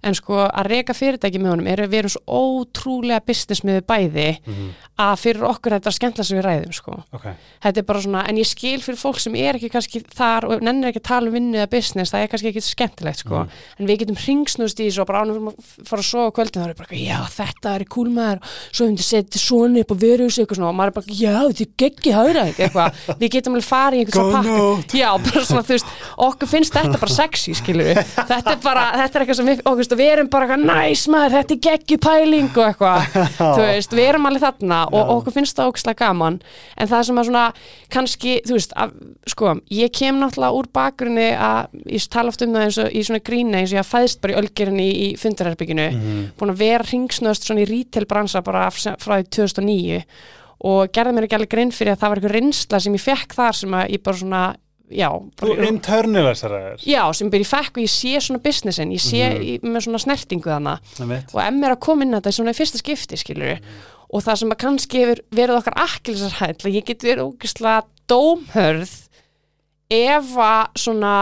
[0.03, 2.23] En sko að reka fyrirtæki með honum er að við erum svo
[2.63, 4.69] ótrúlega business með bæði Mhm.
[4.99, 7.03] að fyrir okkur þetta er skemmtilega sem við ræðum sko.
[7.15, 7.27] ok,
[7.63, 10.61] Þetta er bara svona, en ég skil fyrir fólk sem er ekki kannski þar og
[10.63, 13.35] nennir ekki að tala um vinnu eða business, það er kannski ekki skemmtilegt sko.
[13.45, 13.49] Mhm.
[13.79, 16.63] en við getum hringsnust í þessu og bara ánum fyrir að fara að sofa kvöldin
[16.63, 18.41] þá er bara, já þetta er kúl maður
[18.73, 21.37] svo hefum við setja svona upp og veru þessu eitthvað og maður er bara, já
[21.49, 25.87] þetta er geggi hægra eitthvað, við getum alveg farið í þú veist,
[26.19, 29.63] okkur finnst þetta bara sexy, skilur við, þetta er bara þetta er eitthvað sem við,
[29.65, 33.93] okkur, við erum bara eitthvað, næs maður, þetta er geggi pæling og eitthvað þú veist,
[33.97, 35.13] við erum alveg þarna og Já.
[35.17, 36.37] okkur finnst það ógislega gaman
[36.77, 37.45] en það sem að svona,
[37.97, 38.93] kannski þú veist, að,
[39.33, 43.05] sko, ég kem náttúrulega úr bakgrunni að, ég tala oft um það eins og í
[43.09, 46.25] svona grína eins og ég að fæðst bara í ölgerinni í, í fundarherbygginu, Mhm.
[46.39, 50.03] búin að vera hringsnöðst svona í retail bransa bara frá því 2009
[50.69, 53.35] og gerði mér ekki alveg grein fyrir að það var eitthvað reynsla sem ég fekk
[53.39, 54.41] þar sem að ég bara svona,
[54.91, 55.09] já
[55.41, 59.03] þú bara, internalisar það já, sem bara ég fekk og ég sé svona businessin, ég
[59.05, 59.43] sé Mhm.
[59.43, 62.55] í, með svona snertingu þannig og emmi er að koma inn að þetta er svona
[62.55, 63.61] í fyrsta skipti skilur
[64.09, 68.95] og það sem að kannski hefur verið okkar akkilsarhæll ég get verið ógislega dómhörð
[69.91, 71.15] ef að svona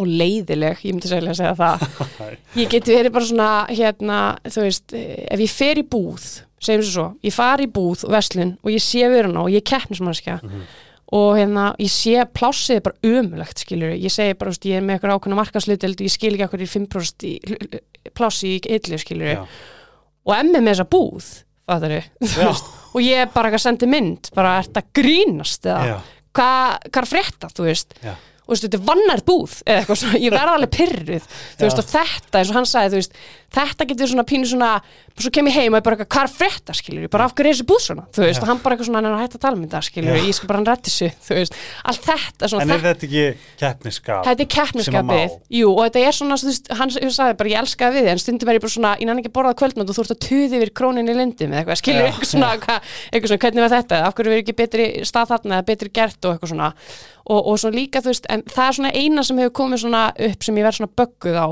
[0.00, 1.82] og leiðileg, ég myndi segja að segja það.
[2.62, 6.24] Ég get verið bara svona hérna, þú veist, ef ég fer í búð
[6.62, 9.60] segjum svo svo, ég fari í búð og veslun og ég sé vöruna og ég
[9.60, 10.38] er keppnismannskja
[11.12, 14.86] og hérna, ég sé plássið er bara ömulegt, skilur ég segi bara, veist, ég er
[14.86, 17.32] með eitthvað ákveðna markasluteld og ég skil ekki okkur í 5% í,
[18.16, 19.42] plássi í illu, skilur Já.
[20.24, 21.30] og emmi með þessa búð,
[22.94, 26.00] og ég er bara að sendi mynd bara, er þetta grínast eða
[26.32, 27.96] hvað hva er frétta, þú veist?
[28.00, 28.14] Já.
[28.42, 31.88] Og þetta er vannar búð eða eitthvað svona, ég verða alveg pyrruð þú veist, og
[31.92, 33.20] þetta, eins og hann sagði, þú veist
[33.52, 34.70] þetta getur svona pínu svona
[35.20, 37.34] svo kem ég heim og ég bara, eitthvað, hvað er að frétta, skilur bara af
[37.36, 38.42] hverju er þessi búð svona, þú veist, Já.
[38.42, 40.24] og hann bara eitthvað svona, hann er að hætta að tala um þetta, skilur Já.
[40.24, 41.58] ég skal bara hann rætti þessu, þú veist,
[41.92, 43.24] allt þetta svona, en er þetta ekki
[43.60, 47.62] keppniskap Þetta er keppniskapið, jú, og þetta er svona, veist, hann ég sagði bara, ég
[47.62, 49.98] elskaði við en stundum er ég bara svona, ég nann ekki að borða kvöldmátt og
[49.98, 52.78] þú ert að tuði yfir króninni lindum eða eitthvað, skilur Já, eitthvað svona, hva,
[53.12, 56.24] eitthvað svona, hvernig var þetta, af hverju verið ekki betri stað þarna eða betri gert
[56.24, 56.72] og eitthvað svona,
[57.26, 60.02] og, og svona líka, þú veist, en það er svona eina sem hefur komið svona
[60.28, 61.48] upp sem ég verð svona bögguð á,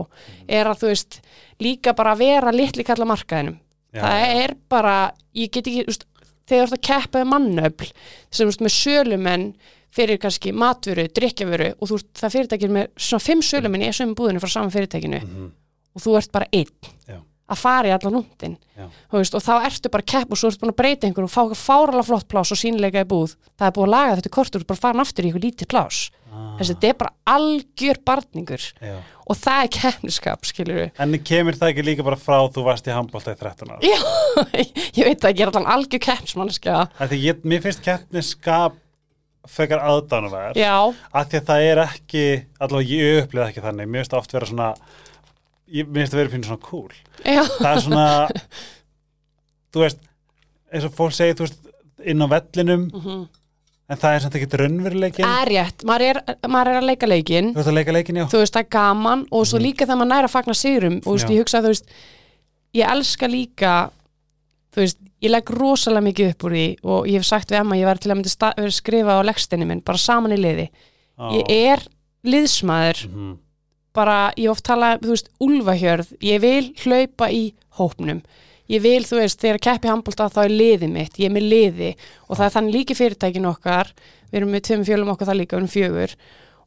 [0.49, 1.21] er að þú veist,
[1.61, 3.59] líka bara að vera litli kalla markaðinum,
[3.95, 4.95] Já, það er bara,
[5.35, 6.07] ég get ekki, veist,
[6.51, 7.91] þegar þú ert að keppa um mannöfl,
[8.31, 9.47] sem þú veist, með sölumenn
[9.91, 14.13] fyrir kannski matvöru, drikkjavöru og þú veist, það fyrirtækir með svona fimm sölumenn í þessum
[14.19, 15.49] búðinu frá saman fyrirtækinu Mhm.
[15.97, 16.71] og þú ert bara einn
[17.09, 17.19] Já.
[17.51, 18.21] Að fara í allan
[19.13, 21.35] veist, og þá ertu bara að keppa og svo ertu búin að breyta einhverjum og
[21.35, 23.37] fá eitthvað fáralega flott plás og sínleika í búð.
[23.59, 26.53] Það er búið að laga þetta kortur, bara farin aftur í eitthvað lítið plás ah,
[26.59, 28.67] þessi, þetta er bara algjör barningur.
[28.81, 28.97] Já.
[29.27, 32.89] og það er keppniskap, skilur við En kemur það ekki líka bara frá þú varst
[32.89, 33.81] í handbólta í 13 ára?
[33.85, 33.99] Já,
[35.01, 36.05] ég veit það, ég er alltaf algjör
[37.25, 38.79] ég, mér finnst keppniskap
[39.51, 42.25] fekar aðdánuverð Já, af því að það er ekki,
[42.61, 43.47] allavega ég upplýða
[45.71, 46.91] ég, mér finnst það vera pínu svona cool.
[47.25, 48.07] Já, það er svona
[49.75, 50.01] þú veist,
[50.73, 51.61] eins og fólk segir þú veist,
[52.11, 53.29] inn á vellinum Mhm.
[53.91, 55.85] en það er samt ekki raunveruleikin það er rétt.
[55.85, 58.25] Maður er, maður er að leika leikin þú veist að leika leikin, já.
[58.31, 61.05] Þú veist, það er gaman og svo líka þegar maður næra að fagna sigurum og
[61.05, 61.35] þú veist, Mhm.
[61.35, 61.87] Ég hugsa, þú veist
[62.75, 63.91] ég elska líka
[64.73, 67.75] þú veist, ég legg rosalega mikið upp úr því og ég hef sagt við Emma,
[67.77, 70.69] ég var til að myndi að skrifa á legstinni minn, bara saman í liði.
[71.19, 71.83] Ég er
[72.25, 73.09] liðsmaður.
[73.11, 73.39] Mhm.
[73.97, 78.23] Bara, ég oft tala, þú veist, úlfahjörð ég vil hlaupa í hópnum.
[78.71, 81.47] Ég vil, þú veist, þegar að keppi handbólta þá er liðið mitt, ég er með
[81.51, 81.91] liði
[82.29, 83.91] og það er þannig líki fyrirtækin okkar
[84.31, 86.17] við erum með tveim fjölum okkar það líka, við erum fjögur.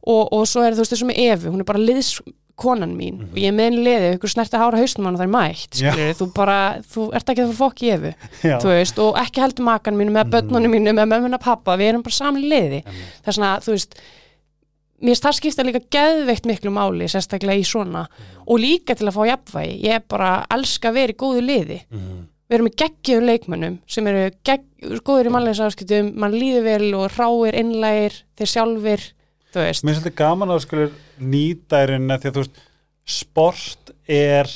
[0.04, 3.38] Og, og svo er þú veist þessum með Efu hún er bara liðskonan mín og
[3.40, 6.10] ég er með henni liðið, ykkur snerti hára haustum hann og það er mætt, skilur,
[6.18, 6.58] þú bara
[6.92, 8.10] þú ert ekki að fá fokk í Efu,
[8.44, 11.94] já, þú veist og ekki heldur makan mínu með börnunum mínu með mömmuna pappa, við
[11.94, 12.82] erum bara saman í liði.
[13.24, 13.96] Það er svona, þú veist
[15.04, 18.06] mér finnst það skipta líka geðveikt miklu máli sérstaklega í svona.
[18.48, 21.82] Og líka til að fá jafnvægi, ég er bara elska að vera í góðu liði.
[21.90, 22.22] Mhm.
[22.44, 24.64] við erum með geggjum leikmönnum sem eru gegg,
[25.00, 29.06] góður í mannleginsáskiptum mann líður vel og ráir, innlægir þeir sjálfir,
[29.48, 29.84] þú veist.
[29.84, 32.60] Mér finnst þetta gaman að skulur nýta í rauninni því að þú veist,
[33.16, 34.52] sport er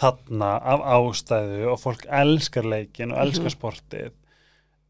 [0.00, 4.12] þarna af ástæðu og fólk elskar leikin og elskar sportið.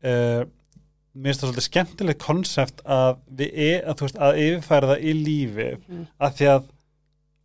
[0.04, 0.44] Uh,
[1.14, 5.12] mér finnst það svolítið skemmtilegt konsept að við e, að, veist, að yfirfæra það í
[5.24, 6.06] lífið Mhm.
[6.20, 6.62] að því að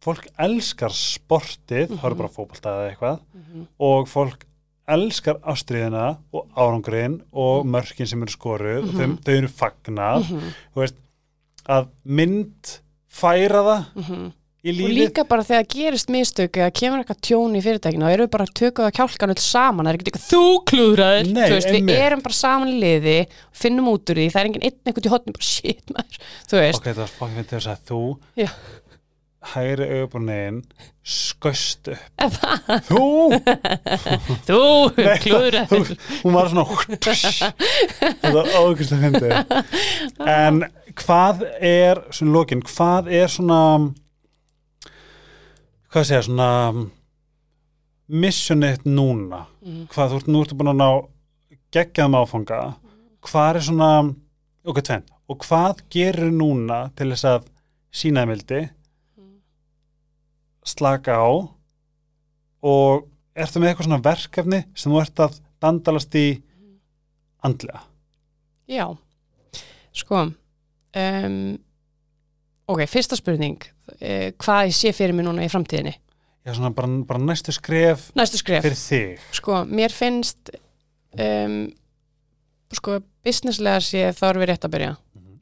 [0.02, 3.68] fólk elskar sportið, það eru bara fótbolta eða eitthvað Mhm.
[3.80, 4.46] og fólk
[4.90, 10.54] elskar ástriðina og árangurinn og mörkin sem eru skoruð og þau, þau eru fagnað Mhm,
[10.76, 10.96] veist,
[11.70, 14.32] að mynd færa það mhm.
[14.60, 18.48] Og líka bara þegar gerist mistök eða kemur eitthvað tjón í fyrirtækinu erum við bara
[18.48, 19.88] að tökum það kjálkan öll saman.
[19.88, 20.42] Það er ekkert eitthvað þú
[20.72, 23.16] klúðraður Nei, Þú veist, við erum bara saman í liði
[23.56, 26.20] finnum út úr því, það er enginn einn eitthvað í hotnum bara shit maður,
[26.52, 26.82] þú veist.
[26.82, 28.02] Ok, það var fokkin fyrir þess að þú
[28.42, 28.50] Já.
[29.54, 30.60] hægri auðbúrniðin
[31.10, 32.36] skaust upp.
[32.90, 33.06] Þú,
[34.50, 34.60] þú
[35.24, 35.96] klúðraður
[36.26, 36.68] hún var svona
[37.00, 39.32] þetta var ógæslega fyndið.
[40.36, 40.62] En
[41.00, 43.64] hvað er svona lokin, hvað er svona
[45.90, 46.50] hvað segja svona
[48.10, 49.46] missionið núna.
[49.62, 49.88] Mhm.
[49.92, 50.90] hvað þú ert nú ertu búin að ná
[51.72, 52.76] geggjaðum áfanga.
[53.22, 54.16] Hvað er svona
[54.66, 57.48] ok, tvenn, og hvað gerir núna til þess að
[57.92, 58.70] sína mildi?
[60.66, 61.30] Slaka á.
[62.62, 66.28] Og ertu með eitthvað svona verkefni sem þú ert að dandalast í
[67.44, 67.82] andlega?
[68.70, 68.86] Já,
[69.96, 71.58] sko um,
[72.70, 73.64] ok, fyrsta spurning.
[73.98, 75.96] Uh, hvað ég sé fyrir mig núna í framtíðinni?
[76.48, 79.26] Já, svona bara, bara næstu skref næstu skref, fyrir þig.
[79.36, 80.54] Sko, mér finnst
[81.20, 81.60] um,
[82.74, 84.96] sko, businesslega sé þá erum við rétt að byrja.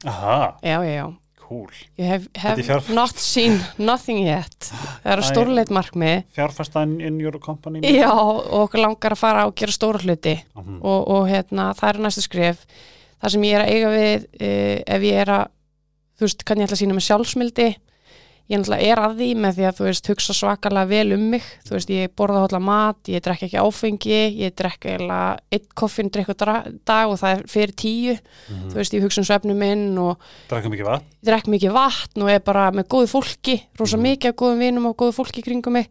[0.08, 1.06] Aha, já, já, já,
[1.44, 1.70] cool.
[1.98, 2.94] Ég hef, Þetta er hef fjárfest.
[2.98, 4.68] not seen nothing yet.
[4.68, 5.22] Það er Æ.
[5.22, 6.20] að stórleit markmið.
[6.36, 7.82] Fjárfæstan in your company.
[7.82, 10.36] Já, og okkur langar að fara og gera stóra hluti.
[10.58, 10.80] Mhm.
[10.82, 12.66] og, og hérna, það er næstu skref.
[13.18, 15.46] Það sem ég er að eiga við uh, ef ég er að,
[16.18, 17.68] þú veist, hvernig ég ætla að sína með sjálfsmildi?
[18.48, 21.42] Ég náttúrulega er að því með því að þú veist, hugsa svakalega vel um mig,
[21.68, 25.18] þú veist, ég borða hólla mat ég drekka ekki áfengi, ég drekka eða
[25.52, 28.14] eitt koffin drikku dag og það er fyrir tíu,
[28.48, 28.70] Mhm.
[28.70, 30.16] þú veist, ég hugsa um svefnum minn og
[30.48, 31.04] Drakka mikið vatn?
[31.04, 34.06] ég drekk mikið vatn og er bara með góðu fólki rosa Mhm.
[34.06, 35.88] mikið af góðum vinum og góðu fólki kringum mig.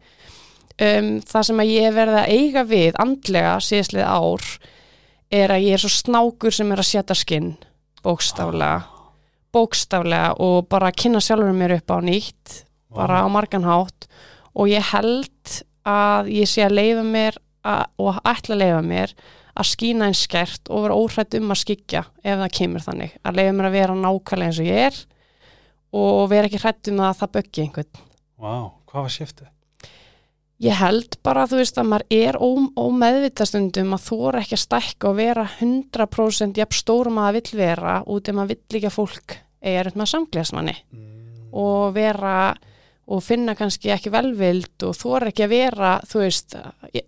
[0.80, 4.58] Um, það sem að ég hef verið að eiga við andlega síðastlið ár
[5.30, 7.56] er að ég er svo snákur sem er að setja skinn
[8.04, 8.82] bókstaflega
[9.54, 12.62] bókstaflega og bara kynna sjálfur mér upp á nýtt
[12.94, 14.08] bara á margan hátt.
[14.54, 19.14] Og ég held að ég sé að leifa mér að, og ætla að leifa mér
[19.58, 23.14] að skína einn skert og vera óhrætt um að skikja ef það kemur þannig.
[23.22, 24.98] Að leifa mér að vera nákvæmlega eins og ég er
[25.98, 28.02] og vera ekki hrætt um að það böggi einhvern.
[28.38, 28.52] Vá,
[28.90, 29.54] hvað var shiftið?
[30.58, 32.48] Ég held bara, þú veist, að maður er ó,
[32.82, 37.92] ómeðvitastundum að er ekki að stækka og vera 100% jafn stórum að það vill vera
[38.10, 41.04] út ef maður vill líka fólk eiga upp með samglæðast manni Mm.
[41.52, 42.32] og vera
[43.08, 46.56] og finna kannski ekki velvild og er ekki að vera, þú veist,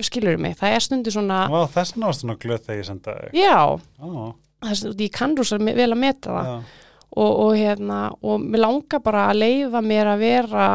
[0.00, 3.16] skilur mig, það er stundu svona, Vá, þess vegna varst svona glöð þegar ég senda
[3.18, 3.34] þig.
[3.36, 4.32] Já, Ó,
[4.64, 6.62] þess, ég kann rosa vel að meta það.
[7.10, 10.66] Og, og hérna og mér langar bara að leifa mér að vera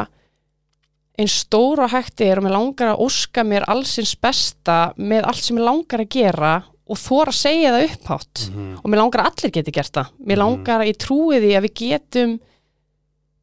[1.17, 5.43] eins stór og hægt er og mér langar að óska mér allsins besta með allt
[5.43, 6.53] sem mér langar að gera
[6.87, 8.75] og þóra að segja það upphátt Mhm.
[8.83, 10.43] og mér langar að allir geti gert það mér Mhm.
[10.43, 12.39] langar að ég trúi því að við getum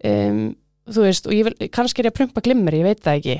[0.04, 0.56] um,
[0.90, 3.36] þú veist, og ég vil, kannski er ég að prumpa glimmer, ég veit það ekki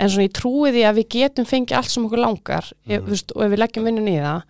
[0.00, 3.06] en svona ég trúi því að við getum fengið allt sem okkur langar ef, Mhm.
[3.10, 4.42] veist, og ef við leggjum vinnun í það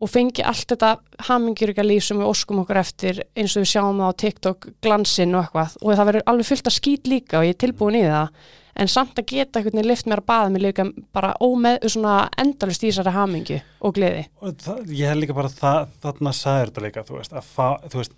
[0.00, 0.94] og fengi allt þetta
[1.28, 5.36] hamingjörga líf sem við óskum okkur eftir eins og við sjáum það á TikTok glansinn
[5.36, 5.76] og eitthvað.
[5.82, 8.32] Og það verður alveg fullt að skýt líka og ég er tilbúin í það.
[8.80, 12.14] En samt að geta einhvern veginn lift mér að baða mig líka bara ómeð, svona
[12.40, 14.24] endalust í þessari hamingju og gleði.
[14.40, 18.00] Og það, ég held líka bara það, þarna sagður þetta líka, þú veist, fá, þú
[18.00, 18.16] veist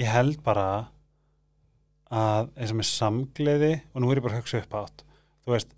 [0.00, 0.66] ég held bara
[2.12, 5.04] að eins og með samgleði og nú er ég bara að hugsa upp átt
[5.44, 5.70] þú veist,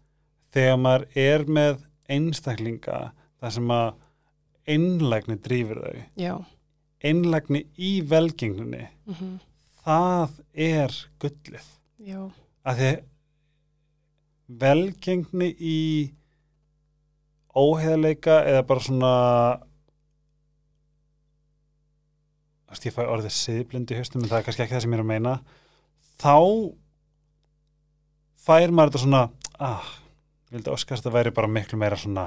[0.54, 1.84] þegar maður er með
[2.14, 2.98] einstaklinga
[3.40, 3.86] þar sem að
[4.66, 6.04] einlægni drýfur þau.
[7.04, 8.86] Einlægni í velgengninni.
[9.10, 9.40] Mm
[9.84, 11.68] það er gullið.
[12.04, 12.20] Já,
[12.64, 12.90] að því
[14.60, 15.78] velgengni í
[17.54, 19.12] óheðleika eða bara svona
[22.84, 25.08] ég fæ orðið siðblindi höstum en það er kannski ekki það sem ég er að
[25.08, 25.34] meina
[26.20, 26.34] þá
[28.44, 29.20] fær maður þetta svona
[29.62, 29.86] ah,
[30.50, 32.26] vildi óskast að það væri bara miklu meira svona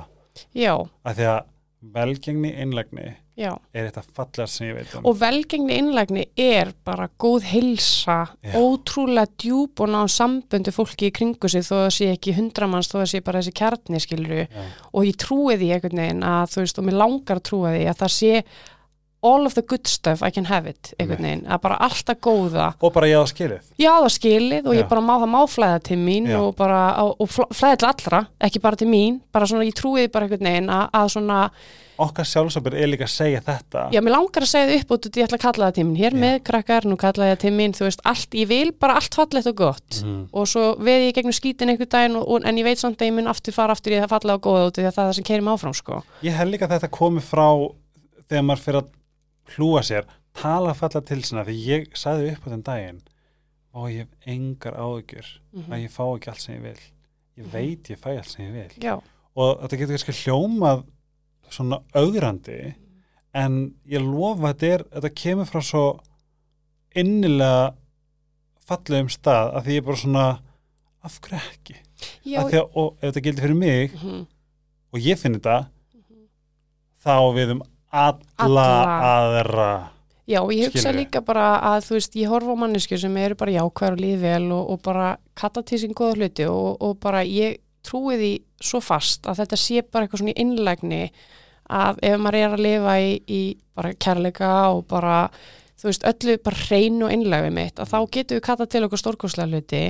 [0.56, 0.72] já,
[1.04, 1.52] að því að
[1.82, 7.06] velgengni einlægni já er þetta fallegast sem ég veit um og velgengni innlægni er bara
[7.22, 8.56] góð heilsa, Já.
[8.58, 12.90] ótrúlega djúb og ná samböndu fólki í kringu sig þó að það sé ekki hundramanns
[12.90, 14.66] þó að það sé bara þessi kjarni skiluru Já.
[14.94, 17.86] og ég trúi því einhvern veginn að þú veist og mér langar að trúa því
[17.92, 18.34] að það sé
[19.26, 22.68] all of the good stuff I can have it einhvern veginn, að bara alltaf góða
[22.80, 24.80] og bara ég á skilið já það skilið og Já.
[24.84, 26.38] ég bara má það má flæða til mín Já.
[26.41, 29.74] og bara og, og fl- flæða til allra, ekki bara til mín bara svona ég
[29.78, 31.41] trúi því bara einhvern veginn að, að svona
[31.97, 35.07] okkar sjálfsöpur er líka að segja þetta Já, mér langar að segja það upp og
[35.18, 35.95] ég ætla að kalla það til mín.
[35.97, 36.20] Hér Já.
[36.22, 39.18] með krakkar, nú kalla ég það til mín, þú veist, allt, ég vil bara allt
[39.18, 39.97] fallegt og gott.
[40.05, 40.20] mm.
[40.38, 43.09] Og svo veð ég gegnum skítin einhver daginn, og, og, en ég veit samt að
[43.09, 45.09] ég mun aftur fara aftur í það fallega og góða út því að það er
[45.09, 46.03] það sem keirir mig áfram, sko.
[46.22, 47.47] Ég held líka að þetta komi frá
[48.30, 48.93] þegar maður fyrir að
[49.56, 53.00] hlúa sér tala falla til sinna því ég sagði upp á þenn daginn
[53.78, 56.84] og ég hef engar áðugjur Mm að ég fá ekki allt sem ég vil.
[57.38, 58.84] Ég veit ég fæ allt sem ég vil.
[58.84, 58.95] Já,
[59.38, 60.84] og þetta getur kannski hljómað
[61.50, 62.76] svona augrandi
[63.38, 65.86] en ég lofa þetta, er, þetta kemur frá svo
[66.98, 67.74] innilega
[68.68, 70.26] fallegum stað að því ég er bara svona
[71.08, 71.78] af hverju ekki?
[72.28, 74.26] Já, að að, og ef þetta gildi fyrir mig mhm,
[74.93, 75.58] og ég finn þetta
[77.04, 78.66] þá á við um alla, Alla.
[79.12, 79.70] aðra
[80.28, 81.00] já, og ég hugsa Skilurðu?
[81.00, 84.20] líka bara að, þú veist, ég horfa á mannesku sem eru bara jákvæður og líði
[84.26, 88.32] vel og, og bara kalla til sín góða hluti og, og bara ég trúi því
[88.60, 91.04] svo fast að þetta sé bara eitthvað svona í innlægni
[91.72, 93.42] að ef maður er að lifa í, í
[93.78, 95.30] bara kærleika og bara
[95.78, 99.02] þú veist, öllu bara hrein og innlægi mitt að þá getum við kallað til okkur
[99.04, 99.82] stórkostlega hluti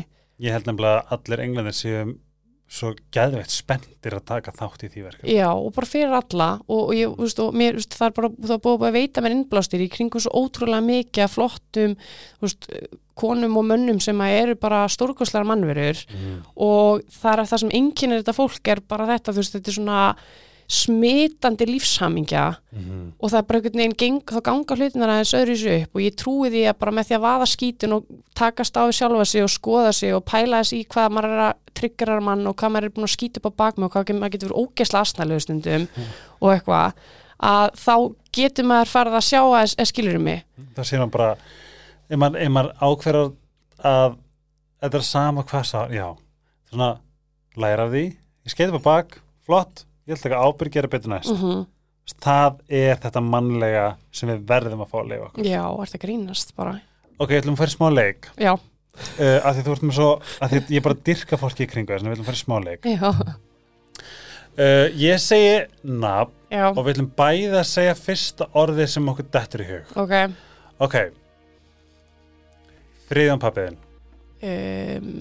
[0.44, 2.02] ég held nefnilega að allir englandir séu
[2.68, 6.82] svo geðveitt spenntir að taka þátt í því verkefni Já, og bara fyrir alla og,
[6.82, 9.24] og ég, þú veist, og mér, þú veist, það er bara er búið að veita
[9.24, 11.94] mér innblástir í kringum svo ótrúlega mikið af flottum,
[12.42, 12.68] þú veist,
[13.18, 16.36] konum og mönnum sem að eru bara stórkostlegar mannverur mm.
[16.68, 19.80] og það er það sem einkennir þetta fólk er bara þetta, þú veist, þetta er
[19.80, 20.02] svona
[20.68, 22.46] smitandi lífshamingja
[22.78, 23.14] Mm.
[23.20, 26.02] og það er bara einhvern veginn geng, þá ganga hlutinar aðeins öðru þessu upp og
[26.04, 28.04] ég trúi því að bara með því að vaða skítun og
[28.36, 31.44] takast á við sjálfa sig og skoða sig og pæla þess í hvað maður er
[31.48, 34.14] að tryggjara mann og hvað maður er búin að skýta upp á bakmi og hvað
[34.20, 35.88] maður getur verið ógesla asnælegu stundum
[36.44, 36.94] og eitthvað
[37.48, 37.96] að þá
[38.38, 40.44] getur maður farið að sjá að, að skilur mig
[40.76, 41.32] það séum bara
[42.10, 43.34] ef maður, ef maður ákveður
[43.88, 44.20] að
[44.84, 46.08] þetta er sama hvað sá já,
[46.70, 46.92] svona
[47.58, 51.14] læra því ég skeiti upp á bak, flott ég ætla ekki að ábyrg gera betur
[51.14, 51.34] næst.
[51.36, 51.66] Mm
[52.16, 55.48] það er þetta mannlega sem við verðum að fá að leifa okkur.
[55.48, 56.78] Já, er það grínast bara?
[57.18, 58.30] Ok, ég ætlum að fara í smá leik.
[58.40, 61.70] Já, uh, að því þú ert með svo, að því ég bara dyrka fólki í
[61.72, 62.88] kringu þess, við ætlum að fara í smá leik.
[62.88, 63.10] Já,
[64.58, 69.32] uh, ég segi nafn já, og við ætlum bæði að segja fyrsta orðið sem okkur
[69.38, 69.96] dettur í hug.
[70.06, 70.16] Ok.
[70.88, 70.98] Ok.
[73.08, 73.78] Friðan pappiðin
[74.44, 75.12] um,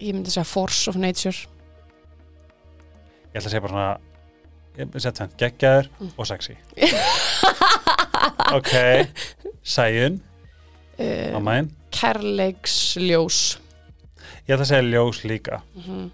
[0.00, 1.46] Ég myndi segja force of nature
[3.34, 6.12] ég ætla að segja bara svona setja hann geggjaður Mm.
[6.18, 6.56] og sexy.
[8.54, 8.70] Ok
[9.64, 10.20] sæjun,
[10.98, 13.38] um, mammaðin Kærleiksljós.
[14.48, 15.62] Ég ætla að segja ljós líka.
[15.78, 16.10] Mm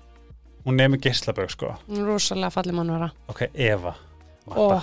[0.60, 1.70] hún nefnir geislabögg sko.
[1.88, 3.94] Rosalega falli mannvera ok, Eva.
[4.52, 4.82] Og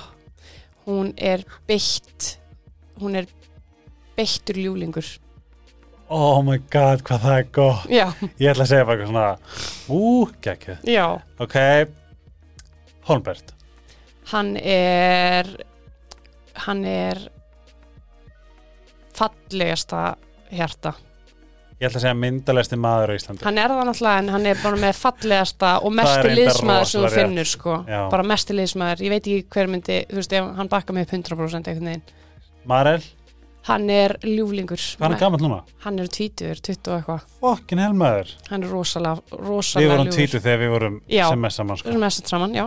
[0.88, 2.39] hún er beitt
[2.99, 3.27] hún er
[4.17, 5.05] beittur ljúlingur.
[6.09, 7.85] Oh my god, hvað það er gott.
[7.93, 8.07] Já,
[8.39, 9.27] ég ætla að segja bara eitthvað svona
[9.93, 10.89] ú, geggjuð.
[11.45, 11.55] Ok,
[13.07, 13.53] Holmbert
[14.33, 15.47] Hann er
[16.67, 17.19] hann er
[19.17, 20.15] fallegasta
[20.51, 20.93] hjarta
[21.77, 24.61] ég ætla að segja myndalegsti maður á Íslandi hann er það náttúrulega en hann er
[24.63, 27.99] bara með fallegasta og mestu liðsmaður sem þú finnur sko, Já.
[28.13, 31.13] bara mestu liðsmaður ég veit ekki hver myndi, þú veist, ef hann bakka mig upp
[31.13, 32.03] 100% einhvern veginn
[32.67, 33.05] Marel,
[33.67, 34.79] Hann er ljúflingur.
[34.79, 35.55] Hvað er hann gammal núna?
[35.83, 37.23] Hann er tvítur, 20 og eitthvað.
[37.41, 38.29] Fokkin helmaður.
[38.47, 41.23] Hann er rosalega, Við rosalega vorum tvítu þegar við vorum Já.
[41.27, 41.89] sem mest saman Við sko.
[41.91, 42.63] erum mest saman, já.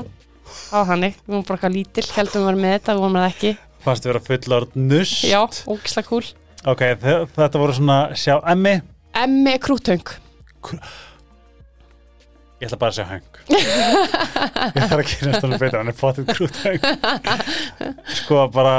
[0.75, 3.29] Á hannig, við vorum bara eitthvað lítil, heldum við varum með þetta, við vorum það
[3.35, 3.53] ekki.
[3.85, 5.25] Fannst við vera fullord nust.
[5.25, 5.41] Já,
[5.73, 6.25] ógislega kúl.
[6.69, 8.75] Ok, þe- þetta voru svona, sjá, emmi.
[9.17, 10.05] Emmi krútöng.
[12.61, 13.29] Ég ætla bara að sjá höng.
[14.77, 16.83] ég þarf að kynast hann betur, hann er potið krút höng.
[18.21, 18.75] sko bara,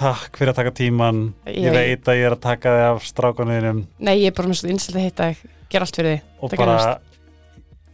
[0.00, 1.20] takk fyrir að taka tíman.
[1.44, 4.48] Ég, Ég- veit að ég er að taka þig af strákuninum Nei, ég er bara
[4.48, 5.42] með svona innstilt að hitta þig,
[5.74, 6.24] gera allt fyrir þig.
[6.40, 7.11] og Það bara, gerðist.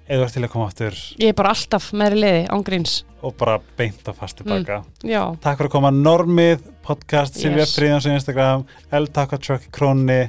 [0.08, 3.02] Eða til að koma aftur Ég er bara alltaf meðri liði, ángríns.
[3.22, 4.82] og bara beint og fast tilbaka.
[5.04, 7.74] Já, Takk fyrir að koma Normið, podcast, Yes.
[7.76, 9.38] Fríðans á Instagram, L-Takka
[9.74, 10.28] Krónni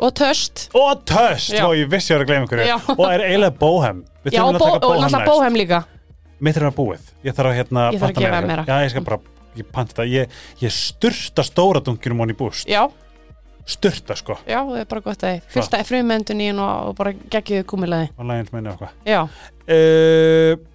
[0.00, 0.68] og töst.
[0.74, 1.64] og Töst, Já.
[1.66, 2.76] og ég vissi ég var að gleyma ykkur Já.
[2.96, 5.78] og er eiginlega Bóhem Við Já, og, að bó, taka og náttúrulega bóhem líka.
[6.40, 8.64] Mitt er að búið, ég þarf að hérna Ég þarf að gefa meira.
[8.68, 9.18] Já, ég skal bara,
[9.56, 12.86] ég panti þetta Ég, ég sturta stóra dunkinum honni í búst Já,
[13.70, 15.44] Sturta sko, já, það er bara gott að þið.
[15.54, 18.10] Fyllt að frumendun í henn og, bara geggjuðu gúmilaði.
[18.16, 18.98] og lægins meina eitthvað.
[19.06, 19.22] Já,
[19.70, 20.66] uh,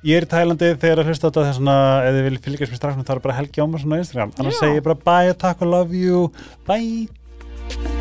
[0.00, 2.78] Ég er í Tælandi þegar að hlusta þetta þess að ef þið viljið fylgjast með
[2.80, 4.32] strafnum þá er bara Helgi Ómarsson á Instagram.
[4.40, 4.60] Annars Já.
[4.64, 6.28] segi ég bara bye, takk og love you.
[6.64, 7.99] Bye